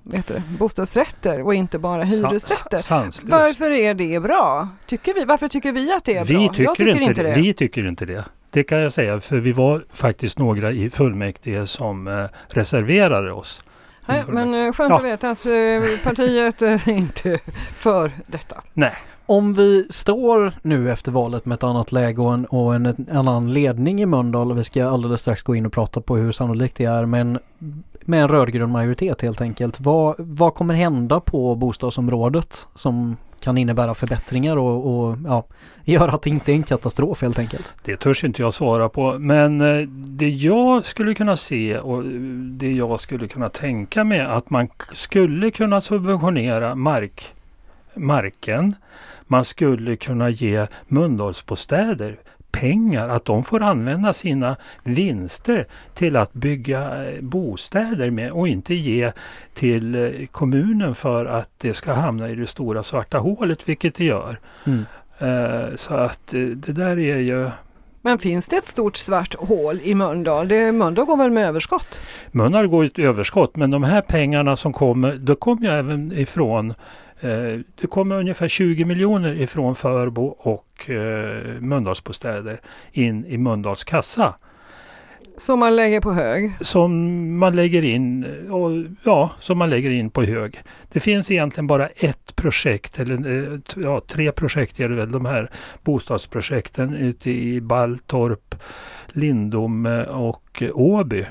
vet 0.02 0.26
du, 0.26 0.42
bostadsrätter 0.58 1.42
och 1.42 1.54
inte 1.54 1.78
bara 1.78 2.04
hyresrätter. 2.04 2.78
Sanslöst. 2.78 3.32
Varför 3.32 3.70
är 3.70 3.94
det 3.94 4.20
bra? 4.20 4.68
Tycker 4.86 5.14
vi, 5.14 5.24
varför 5.24 5.48
tycker 5.48 5.72
vi 5.72 5.92
att 5.92 6.04
det 6.04 6.16
är 6.16 6.24
vi 6.24 6.34
bra? 6.34 6.48
Tycker 6.48 6.62
Jag 6.62 6.76
tycker 6.76 6.90
inte, 6.90 7.04
inte 7.04 7.22
det. 7.22 7.34
Vi 7.34 7.54
tycker 7.54 7.88
inte 7.88 8.04
det. 8.04 8.24
Det 8.56 8.64
kan 8.64 8.78
jag 8.78 8.92
säga 8.92 9.20
för 9.20 9.36
vi 9.36 9.52
var 9.52 9.84
faktiskt 9.92 10.38
några 10.38 10.72
i 10.72 10.90
fullmäktige 10.90 11.66
som 11.66 12.08
eh, 12.08 12.24
reserverade 12.48 13.32
oss. 13.32 13.64
Nej, 14.06 14.22
men 14.28 14.54
eh, 14.54 14.72
skönt 14.72 14.90
ja. 14.90 14.98
att 14.98 15.04
veta 15.04 15.30
att 15.30 15.46
eh, 15.46 16.02
partiet 16.04 16.62
är 16.62 16.88
inte 16.88 17.38
för 17.78 18.12
detta. 18.26 18.62
Nej. 18.72 18.92
Om 19.26 19.54
vi 19.54 19.86
står 19.90 20.52
nu 20.62 20.90
efter 20.92 21.12
valet 21.12 21.44
med 21.44 21.54
ett 21.54 21.64
annat 21.64 21.92
läge 21.92 22.22
och 22.22 22.34
en, 22.34 22.46
och 22.46 22.74
en, 22.74 22.86
en 22.86 23.06
annan 23.10 23.52
ledning 23.52 24.02
i 24.02 24.06
Mölndal 24.06 24.50
och 24.50 24.58
vi 24.58 24.64
ska 24.64 24.88
alldeles 24.88 25.20
strax 25.20 25.42
gå 25.42 25.54
in 25.54 25.66
och 25.66 25.72
prata 25.72 26.00
på 26.00 26.16
hur 26.16 26.32
sannolikt 26.32 26.76
det 26.76 26.84
är 26.84 27.06
men 27.06 27.38
med 28.00 28.22
en 28.22 28.28
rödgrön 28.28 28.70
majoritet 28.70 29.22
helt 29.22 29.40
enkelt. 29.40 29.80
Vad, 29.80 30.14
vad 30.18 30.54
kommer 30.54 30.74
hända 30.74 31.20
på 31.20 31.54
bostadsområdet 31.54 32.68
som 32.74 33.16
kan 33.40 33.58
innebära 33.58 33.94
förbättringar 33.94 34.56
och, 34.56 35.08
och 35.08 35.16
ja, 35.24 35.44
göra 35.84 36.12
att 36.12 36.22
det 36.22 36.30
inte 36.30 36.52
är 36.52 36.54
en 36.54 36.62
katastrof 36.62 37.22
helt 37.22 37.38
enkelt? 37.38 37.74
Det 37.84 37.96
törs 37.96 38.24
inte 38.24 38.42
jag 38.42 38.54
svara 38.54 38.88
på. 38.88 39.18
Men 39.18 39.60
eh, 39.60 39.88
det 39.88 40.28
jag 40.28 40.86
skulle 40.86 41.14
kunna 41.14 41.36
se 41.36 41.78
och 41.78 41.98
eh, 41.98 42.10
det 42.50 42.72
jag 42.72 43.00
skulle 43.00 43.28
kunna 43.28 43.48
tänka 43.48 44.04
mig 44.04 44.20
att 44.20 44.50
man 44.50 44.68
skulle 44.92 45.50
kunna 45.50 45.80
subventionera 45.80 46.74
mark, 46.74 47.34
marken. 47.94 48.74
Man 49.26 49.44
skulle 49.44 49.96
kunna 49.96 50.30
ge 50.30 50.66
Mölndalsbostäder 50.88 52.16
pengar, 52.60 53.08
att 53.08 53.24
de 53.24 53.44
får 53.44 53.62
använda 53.62 54.12
sina 54.12 54.56
vinster 54.84 55.66
till 55.94 56.16
att 56.16 56.32
bygga 56.32 57.10
eh, 57.10 57.20
bostäder 57.20 58.10
med 58.10 58.32
och 58.32 58.48
inte 58.48 58.74
ge 58.74 59.12
till 59.54 59.94
eh, 59.94 60.26
kommunen 60.30 60.94
för 60.94 61.26
att 61.26 61.50
det 61.58 61.74
ska 61.74 61.92
hamna 61.92 62.28
i 62.28 62.34
det 62.34 62.46
stora 62.46 62.82
svarta 62.82 63.18
hålet, 63.18 63.68
vilket 63.68 63.94
det 63.94 64.04
gör. 64.04 64.38
Mm. 64.64 64.84
Uh, 65.22 65.76
så 65.76 65.94
att 65.94 66.20
det 66.54 66.72
där 66.72 66.98
är 66.98 67.16
ju 67.16 67.50
men 68.02 68.18
finns 68.18 68.48
det 68.48 68.56
ett 68.56 68.66
stort 68.66 68.96
svart 68.96 69.34
hål 69.34 69.80
i 69.82 69.94
Mölndal? 69.94 70.48
Det, 70.48 70.72
Mölndal 70.72 71.04
går 71.04 71.16
väl 71.16 71.30
med 71.30 71.48
överskott? 71.48 72.00
Mölndal 72.30 72.66
går 72.66 72.84
ett 72.84 72.98
överskott 72.98 73.56
men 73.56 73.70
de 73.70 73.84
här 73.84 74.00
pengarna 74.00 74.56
som 74.56 74.72
kommer, 74.72 75.16
då 75.16 75.34
kommer 75.34 75.62
ju 75.62 75.68
även 75.68 76.12
ifrån 76.12 76.74
Eh, 76.74 77.05
det 77.20 77.86
kommer 77.90 78.16
ungefär 78.16 78.48
20 78.48 78.84
miljoner 78.84 79.40
ifrån 79.40 79.74
Förbo 79.74 80.26
och 80.26 80.90
eh, 80.90 81.60
Mölndalsbostäder 81.60 82.60
in 82.92 83.26
i 83.26 83.38
Mölndals 83.38 83.84
kassa. 83.84 84.34
Som 85.36 85.58
man 85.58 85.76
lägger 85.76 86.00
på 86.00 86.12
hög? 86.12 86.52
Som 86.60 87.38
man 87.38 87.56
lägger 87.56 87.84
in, 87.84 88.26
och, 88.50 88.70
ja, 89.04 89.30
som 89.38 89.58
man 89.58 89.70
lägger 89.70 89.90
in 89.90 90.10
på 90.10 90.22
hög. 90.22 90.62
Det 90.92 91.00
finns 91.00 91.30
egentligen 91.30 91.66
bara 91.66 91.86
ett 91.86 92.36
projekt, 92.36 93.00
eller 93.00 93.52
eh, 93.52 93.58
ja, 93.76 94.00
tre 94.08 94.32
projekt 94.32 94.80
är 94.80 94.88
det 94.88 94.94
väl, 94.94 95.12
de 95.12 95.26
här 95.26 95.50
bostadsprojekten 95.84 96.94
ute 96.94 97.30
i 97.30 97.60
Balltorp, 97.60 98.54
Lindome 99.06 100.04
och 100.04 100.62
Åby 100.74 101.26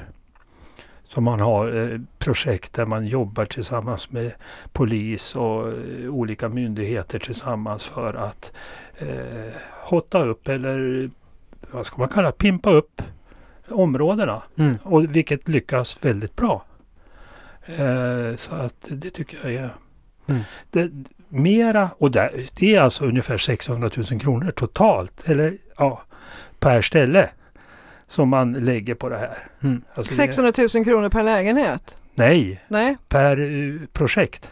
som 1.15 1.23
man 1.23 1.39
har 1.39 1.77
eh, 1.77 1.99
projekt 2.17 2.73
där 2.73 2.85
man 2.85 3.07
jobbar 3.07 3.45
tillsammans 3.45 4.11
med 4.11 4.31
polis 4.73 5.35
och 5.35 5.67
eh, 5.67 6.09
olika 6.09 6.49
myndigheter 6.49 7.19
tillsammans 7.19 7.83
för 7.83 8.13
att 8.13 8.51
eh, 8.97 9.53
hotta 9.71 10.23
upp 10.23 10.47
eller 10.47 11.09
vad 11.71 11.85
ska 11.85 11.97
man 11.97 12.09
kalla 12.09 12.31
pimpa 12.31 12.69
upp 12.69 13.01
områdena. 13.69 14.41
Mm. 14.55 14.77
Och 14.83 15.15
vilket 15.15 15.47
lyckas 15.47 15.97
väldigt 16.01 16.35
bra. 16.35 16.65
Eh, 17.65 18.35
så 18.37 18.55
att 18.55 18.75
det 18.87 19.09
tycker 19.09 19.37
jag 19.43 19.53
är 19.53 19.69
mm. 20.27 20.41
det, 20.71 20.91
mera 21.29 21.89
och 21.97 22.11
där, 22.11 22.31
det 22.59 22.75
är 22.75 22.81
alltså 22.81 23.05
ungefär 23.05 23.37
600 23.37 23.89
000 24.11 24.19
kronor 24.19 24.51
totalt 24.51 25.29
eller 25.29 25.57
ja, 25.77 26.01
per 26.59 26.81
ställe 26.81 27.29
som 28.07 28.29
man 28.29 28.53
lägger 28.53 28.95
på 28.95 29.09
det 29.09 29.17
här. 29.17 29.47
Mm. 29.63 29.81
Alltså 29.93 30.13
600 30.13 30.53
000 30.57 30.85
kronor 30.85 31.09
per 31.09 31.23
lägenhet? 31.23 31.97
Nej, 32.15 32.61
Nej. 32.67 32.97
per 33.07 33.39
uh, 33.39 33.81
projekt. 33.93 34.49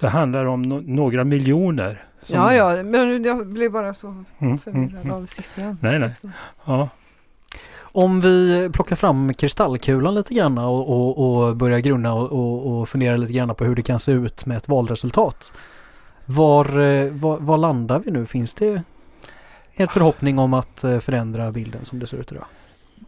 Det 0.00 0.08
handlar 0.08 0.44
om 0.44 0.62
no 0.62 0.82
några 0.84 1.24
miljoner. 1.24 2.04
Ja, 2.26 2.54
ja, 2.54 2.82
men 2.82 3.24
jag 3.24 3.46
blev 3.46 3.72
bara 3.72 3.94
så 3.94 4.06
mm, 4.06 4.24
mm 4.38 4.58
förvirrad 4.58 5.04
mm, 5.04 5.10
av 5.10 5.26
siffran. 5.26 5.78
Nej, 5.80 5.98
nej. 5.98 6.14
Ja. 6.64 6.88
Om 7.94 8.20
vi 8.20 8.70
plockar 8.72 8.96
fram 8.96 9.34
kristallkulan 9.34 10.14
lite 10.14 10.34
grann 10.34 10.58
och, 10.58 10.90
och, 10.90 11.46
och 11.46 11.56
börjar 11.56 11.78
grunna 11.78 12.14
och, 12.14 12.32
och, 12.32 12.80
och 12.80 12.88
fundera 12.88 13.16
lite 13.16 13.32
grann 13.32 13.54
på 13.54 13.64
hur 13.64 13.74
det 13.74 13.82
kan 13.82 14.00
se 14.00 14.12
ut 14.12 14.46
med 14.46 14.56
ett 14.56 14.68
valresultat. 14.68 15.52
Var, 16.24 16.78
eh, 16.78 17.12
var, 17.12 17.38
var 17.40 17.58
landar 17.58 17.98
vi 18.04 18.10
nu? 18.10 18.26
Finns 18.26 18.54
det 18.54 18.82
en 19.74 19.88
förhoppning 19.88 20.38
om 20.38 20.54
att 20.54 20.84
eh, 20.84 20.98
förändra 20.98 21.52
bilden 21.52 21.84
som 21.84 21.98
det 21.98 22.06
ser 22.06 22.16
ut 22.16 22.32
idag? 22.32 22.44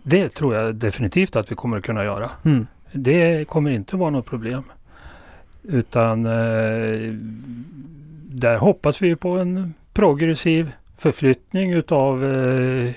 Det 0.03 0.29
tror 0.29 0.55
jag 0.55 0.75
definitivt 0.75 1.37
att 1.37 1.51
vi 1.51 1.55
kommer 1.55 1.77
att 1.77 1.85
kunna 1.85 2.05
göra. 2.05 2.31
Mm. 2.45 2.67
Det 2.93 3.49
kommer 3.49 3.71
inte 3.71 3.97
vara 3.97 4.11
något 4.11 4.27
problem. 4.27 4.63
Utan 5.63 6.27
eh, 6.27 7.13
där 8.29 8.59
hoppas 8.59 9.03
vi 9.03 9.17
på 9.17 9.31
en 9.31 9.75
progressiv 9.93 10.73
förflyttning 10.97 11.73
utav 11.73 12.25
eh, 12.25 12.93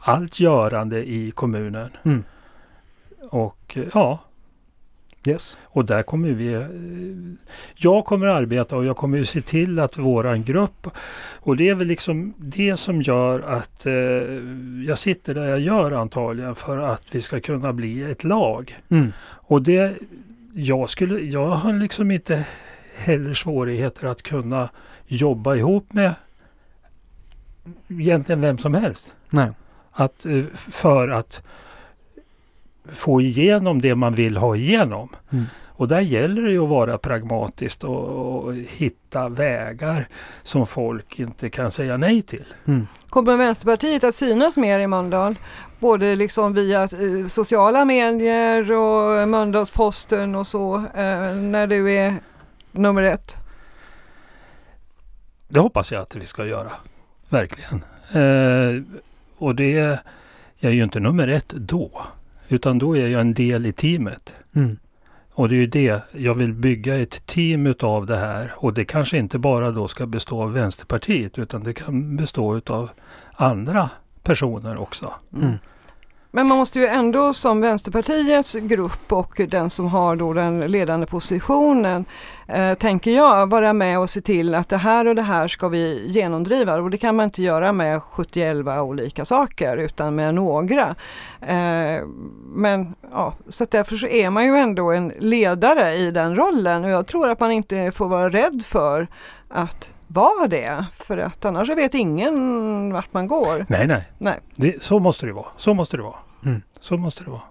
allt 0.00 0.40
görande 0.40 1.08
i 1.08 1.30
kommunen. 1.30 1.90
Mm. 2.02 2.24
Och 3.30 3.78
ja, 3.94 4.20
Yes. 5.28 5.58
Och 5.64 5.84
där 5.84 6.02
kommer 6.02 6.28
vi, 6.28 6.52
eh, 6.52 6.66
jag 7.74 8.04
kommer 8.04 8.26
arbeta 8.26 8.76
och 8.76 8.84
jag 8.84 8.96
kommer 8.96 9.24
se 9.24 9.40
till 9.40 9.78
att 9.78 9.98
våran 9.98 10.44
grupp, 10.44 10.86
och 11.40 11.56
det 11.56 11.68
är 11.68 11.74
väl 11.74 11.86
liksom 11.86 12.34
det 12.38 12.76
som 12.76 13.02
gör 13.02 13.40
att 13.40 13.86
eh, 13.86 13.92
jag 14.86 14.98
sitter 14.98 15.34
där 15.34 15.48
jag 15.48 15.60
gör 15.60 15.92
antagligen 15.92 16.54
för 16.54 16.78
att 16.78 17.02
vi 17.10 17.20
ska 17.20 17.40
kunna 17.40 17.72
bli 17.72 18.02
ett 18.02 18.24
lag. 18.24 18.78
Mm. 18.88 19.12
Och 19.20 19.62
det, 19.62 19.96
jag 20.54 20.90
skulle, 20.90 21.18
jag 21.20 21.46
har 21.46 21.72
liksom 21.72 22.10
inte 22.10 22.44
heller 22.96 23.34
svårigheter 23.34 24.06
att 24.06 24.22
kunna 24.22 24.68
jobba 25.06 25.54
ihop 25.54 25.92
med 25.92 26.14
egentligen 27.88 28.40
vem 28.40 28.58
som 28.58 28.74
helst. 28.74 29.14
Nej. 29.30 29.50
Att, 29.92 30.26
eh, 30.26 30.44
för 30.70 31.08
att 31.08 31.42
få 32.92 33.20
igenom 33.20 33.80
det 33.80 33.94
man 33.94 34.14
vill 34.14 34.36
ha 34.36 34.56
igenom. 34.56 35.08
Mm. 35.30 35.44
Och 35.78 35.88
där 35.88 36.00
gäller 36.00 36.42
det 36.42 36.58
att 36.58 36.68
vara 36.68 36.98
pragmatisk 36.98 37.84
och, 37.84 38.44
och, 38.44 38.54
hitta 38.54 39.28
vägar 39.28 40.08
som 40.42 40.66
folk 40.66 41.18
inte 41.18 41.50
kan 41.50 41.70
säga 41.70 41.96
nej 41.96 42.22
till. 42.22 42.44
Mm. 42.64 42.86
Kommer 43.08 43.36
Vänsterpartiet 43.36 44.04
att 44.04 44.14
synas 44.14 44.56
mer 44.56 44.78
i 44.78 44.86
Mölndal? 44.86 45.34
Både 45.78 46.16
liksom 46.16 46.52
via 46.52 46.82
eh, 46.82 47.26
sociala 47.28 47.84
medier 47.84 48.72
och 48.72 49.28
Mölndalsposten 49.28 50.34
och 50.34 50.46
så 50.46 50.76
eh, 50.76 51.34
när 51.34 51.66
du 51.66 51.92
är 51.92 52.14
nummer 52.72 53.02
ett? 53.02 53.36
Det 55.48 55.60
hoppas 55.60 55.92
jag 55.92 56.02
att 56.02 56.16
vi 56.16 56.26
ska 56.26 56.46
göra. 56.46 56.70
Verkligen. 57.28 57.84
Eh, 58.12 58.82
och 59.38 59.54
det, 59.54 60.00
jag 60.58 60.72
är 60.72 60.76
ju 60.76 60.82
inte 60.82 61.00
nummer 61.00 61.28
ett 61.28 61.48
då. 61.48 61.90
Utan 62.48 62.78
då 62.78 62.96
är 62.96 63.08
jag 63.08 63.20
en 63.20 63.34
del 63.34 63.66
i 63.66 63.72
teamet. 63.72 64.34
Mm. 64.54 64.78
Och 65.32 65.48
det 65.48 65.54
är 65.54 65.60
ju 65.60 65.66
det, 65.66 66.02
jag 66.12 66.34
vill 66.34 66.54
bygga 66.54 66.96
ett 66.96 67.26
team 67.26 67.66
utav 67.66 68.06
det 68.06 68.16
här. 68.16 68.52
Och 68.56 68.74
det 68.74 68.84
kanske 68.84 69.18
inte 69.18 69.38
bara 69.38 69.70
då 69.70 69.88
ska 69.88 70.06
bestå 70.06 70.42
av 70.42 70.52
Vänsterpartiet 70.52 71.38
utan 71.38 71.62
det 71.62 71.74
kan 71.74 72.16
bestå 72.16 72.56
utav 72.56 72.90
andra 73.32 73.90
personer 74.22 74.76
också. 74.76 75.14
Mm. 75.36 75.54
Men 76.30 76.46
man 76.46 76.58
måste 76.58 76.78
ju 76.78 76.86
ändå 76.86 77.32
som 77.32 77.60
Vänsterpartiets 77.60 78.54
grupp 78.54 79.12
och 79.12 79.40
den 79.48 79.70
som 79.70 79.86
har 79.86 80.16
då 80.16 80.32
den 80.32 80.60
ledande 80.60 81.06
positionen 81.06 82.04
eh, 82.46 82.74
tänker 82.74 83.10
jag 83.10 83.50
vara 83.50 83.72
med 83.72 83.98
och 83.98 84.10
se 84.10 84.20
till 84.20 84.54
att 84.54 84.68
det 84.68 84.76
här 84.76 85.06
och 85.06 85.14
det 85.14 85.22
här 85.22 85.48
ska 85.48 85.68
vi 85.68 86.06
genomdriva 86.08 86.76
och 86.76 86.90
det 86.90 86.98
kan 86.98 87.16
man 87.16 87.24
inte 87.24 87.42
göra 87.42 87.72
med 87.72 88.02
71 88.02 88.56
olika 88.66 89.24
saker 89.24 89.76
utan 89.76 90.14
med 90.14 90.34
några. 90.34 90.94
Eh, 91.40 92.02
men 92.54 92.94
ja, 93.12 93.34
så 93.48 93.66
därför 93.70 93.96
så 93.96 94.06
är 94.06 94.30
man 94.30 94.44
ju 94.44 94.56
ändå 94.56 94.90
en 94.90 95.12
ledare 95.18 95.96
i 95.96 96.10
den 96.10 96.36
rollen 96.36 96.84
och 96.84 96.90
jag 96.90 97.06
tror 97.06 97.30
att 97.30 97.40
man 97.40 97.52
inte 97.52 97.92
får 97.92 98.08
vara 98.08 98.30
rädd 98.30 98.62
för 98.66 99.06
att 99.48 99.97
vara 100.08 100.48
det. 100.48 100.86
För 100.92 101.18
att 101.18 101.44
annars 101.44 101.68
vet 101.68 101.94
ingen 101.94 102.92
vart 102.92 103.12
man 103.12 103.26
går. 103.26 103.66
Nej, 103.68 103.86
nej. 103.86 104.04
nej. 104.18 104.40
Det, 104.56 104.82
så 104.82 104.98
måste 104.98 105.26
det 105.26 105.32
vara. 105.32 105.46
Så 105.56 105.74
måste 105.74 105.96
det 105.96 106.02
vara. 106.02 106.16
Mm. 106.44 106.62
Så 106.80 106.96
måste 106.96 107.24
det 107.24 107.30
vara. 107.30 107.42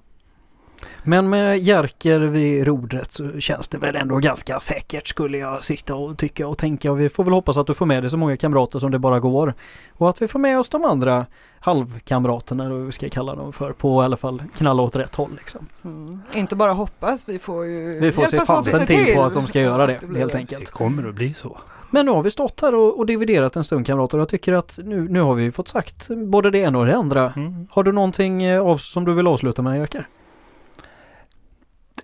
Men 1.04 1.30
med 1.30 1.60
Jerker 1.60 2.20
vid 2.20 2.68
rodret 2.68 3.14
så 3.14 3.40
känns 3.40 3.68
det 3.68 3.78
väl 3.78 3.96
ändå 3.96 4.18
ganska 4.18 4.60
säkert 4.60 5.08
skulle 5.08 5.38
jag 5.38 5.64
sitta 5.64 5.96
och 5.96 6.18
tycka 6.18 6.48
och 6.48 6.58
tänka. 6.58 6.92
Och 6.92 7.00
vi 7.00 7.10
får 7.10 7.24
väl 7.24 7.34
hoppas 7.34 7.58
att 7.58 7.68
du 7.68 7.74
får 7.74 7.86
med 7.86 8.04
dig 8.04 8.10
så 8.10 8.18
många 8.18 8.38
kamrater 8.38 8.80
som 8.80 8.92
det 8.92 9.00
bara 9.00 9.20
går. 9.20 9.54
Och 9.94 10.10
att 10.10 10.22
vi 10.22 10.28
får 10.28 10.40
med 10.40 10.60
oss 10.60 10.70
de 10.70 10.86
andra 10.86 11.26
halvkamraterna, 11.60 12.66
eller 12.66 12.76
vad 12.76 12.86
vi 12.86 12.92
ska 12.92 13.10
kalla 13.10 13.36
dem 13.36 13.54
för, 13.54 13.74
på 13.74 14.02
i 14.02 14.06
alla 14.06 14.18
fall 14.18 14.44
knalla 14.58 14.84
åt 14.84 14.96
rätt 14.96 15.16
håll. 15.16 15.32
Liksom. 15.38 15.68
Mm. 15.86 16.22
Inte 16.36 16.56
bara 16.56 16.74
hoppas, 16.74 17.30
vi 17.30 17.40
får 17.40 17.66
ju 17.66 18.00
Vi 18.00 18.12
får 18.12 18.26
se 18.26 18.46
fansen 18.46 18.86
till, 18.86 19.06
till 19.06 19.16
på 19.16 19.24
att 19.24 19.34
de 19.34 19.48
ska 19.48 19.62
göra 19.62 19.88
det, 19.88 20.00
helt 20.18 20.36
enkelt. 20.36 20.66
Det 20.66 20.72
kommer 20.72 21.10
att 21.10 21.16
bli 21.16 21.34
så. 21.34 21.58
Men 21.90 22.06
nu 22.06 22.12
har 22.12 22.22
vi 22.22 22.32
stått 22.32 22.62
här 22.62 22.76
och, 22.76 22.98
och 22.98 23.06
dividerat 23.06 23.56
en 23.56 23.64
stund 23.64 23.86
kamrater 23.86 24.18
och 24.18 24.22
jag 24.22 24.30
tycker 24.30 24.54
att 24.54 24.80
nu, 24.84 25.10
nu 25.10 25.22
har 25.22 25.34
vi 25.34 25.52
fått 25.52 25.68
sagt 25.68 26.08
både 26.08 26.52
det 26.52 26.58
ena 26.58 26.80
och 26.80 26.86
det 26.86 26.96
andra. 26.96 27.34
Mm. 27.36 27.68
Har 27.70 27.84
du 27.84 27.92
någonting 27.92 28.44
eh, 28.44 28.62
av, 28.62 28.78
som 28.78 29.06
du 29.06 29.14
vill 29.14 29.28
avsluta 29.28 29.62
med 29.62 29.80
Jerker? 29.80 30.08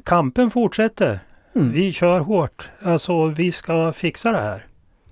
Kampen 0.04 0.52
fortsätter. 0.52 1.20
Mm. 1.56 1.72
Vi 1.72 1.92
kör 1.92 2.20
hårt. 2.20 2.70
Alltså 2.82 3.26
vi 3.26 3.52
ska 3.52 3.94
fixa 3.94 4.32
det 4.32 4.42
här. 4.42 4.66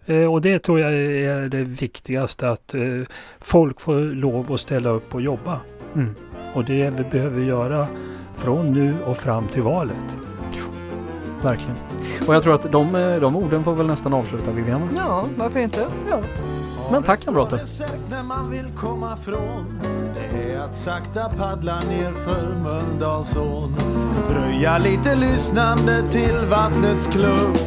Eh, 0.06 0.34
och 0.34 0.42
det 0.42 0.60
tror 0.60 0.80
jag 0.80 0.94
är 0.94 1.50
det 1.50 1.64
viktigaste 1.64 2.50
att 2.50 2.74
eh, 2.74 2.82
folk 3.40 3.82
får 3.82 4.16
lov 4.16 4.54
att 4.54 4.60
ställa 4.60 4.90
upp 4.90 5.16
och 5.16 5.22
jobba. 5.22 5.60
Mm. 5.96 6.16
Och 6.54 6.66
det 6.66 6.90
vi 6.90 7.04
behöver 7.04 7.42
göra 7.42 7.88
från 8.36 8.74
nu 8.74 8.96
och 9.06 9.18
fram 9.18 9.48
till 9.48 9.62
valet. 9.62 9.96
Verkligen. 11.44 11.76
Och 12.28 12.36
jag 12.36 12.44
tror 12.44 12.56
att 12.56 12.72
de, 12.72 12.96
eh, 12.96 13.20
de 13.20 13.36
orden 13.36 13.64
får 13.64 13.76
väl 13.76 13.88
nästan 13.88 14.14
avsluta 14.14 14.52
Viviana. 14.52 14.88
Ja, 14.96 15.26
varför 15.38 15.60
inte? 15.60 15.86
Ja. 16.10 16.20
Men 16.92 17.04
tack 17.04 17.26
kamrater. 17.26 17.62
När 18.10 18.24
man 18.24 18.52
vill 18.52 18.72
komma 18.78 19.18
från 19.18 19.80
det 20.16 20.54
är 20.54 20.60
att 20.60 20.76
sakta 20.76 21.30
paddla 21.30 21.80
ner 21.80 22.12
för 22.14 22.56
Mölndalsån 22.64 23.76
Dröja 24.30 24.78
lite 24.78 25.16
lyssnande 25.16 26.10
till 26.12 26.36
vattnets 26.50 27.08
klunk 27.08 27.58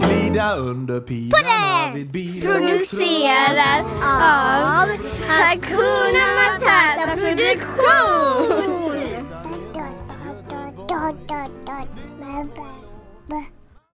Glida 0.00 0.54
under 0.56 1.00
pilarna 1.00 1.94
vid 1.94 2.10
bil 2.10 2.42
Produceras 2.42 3.86
av 4.02 4.88
Hakuna 5.28 6.26
Matata 6.36 7.16
Produktion! 7.16 8.74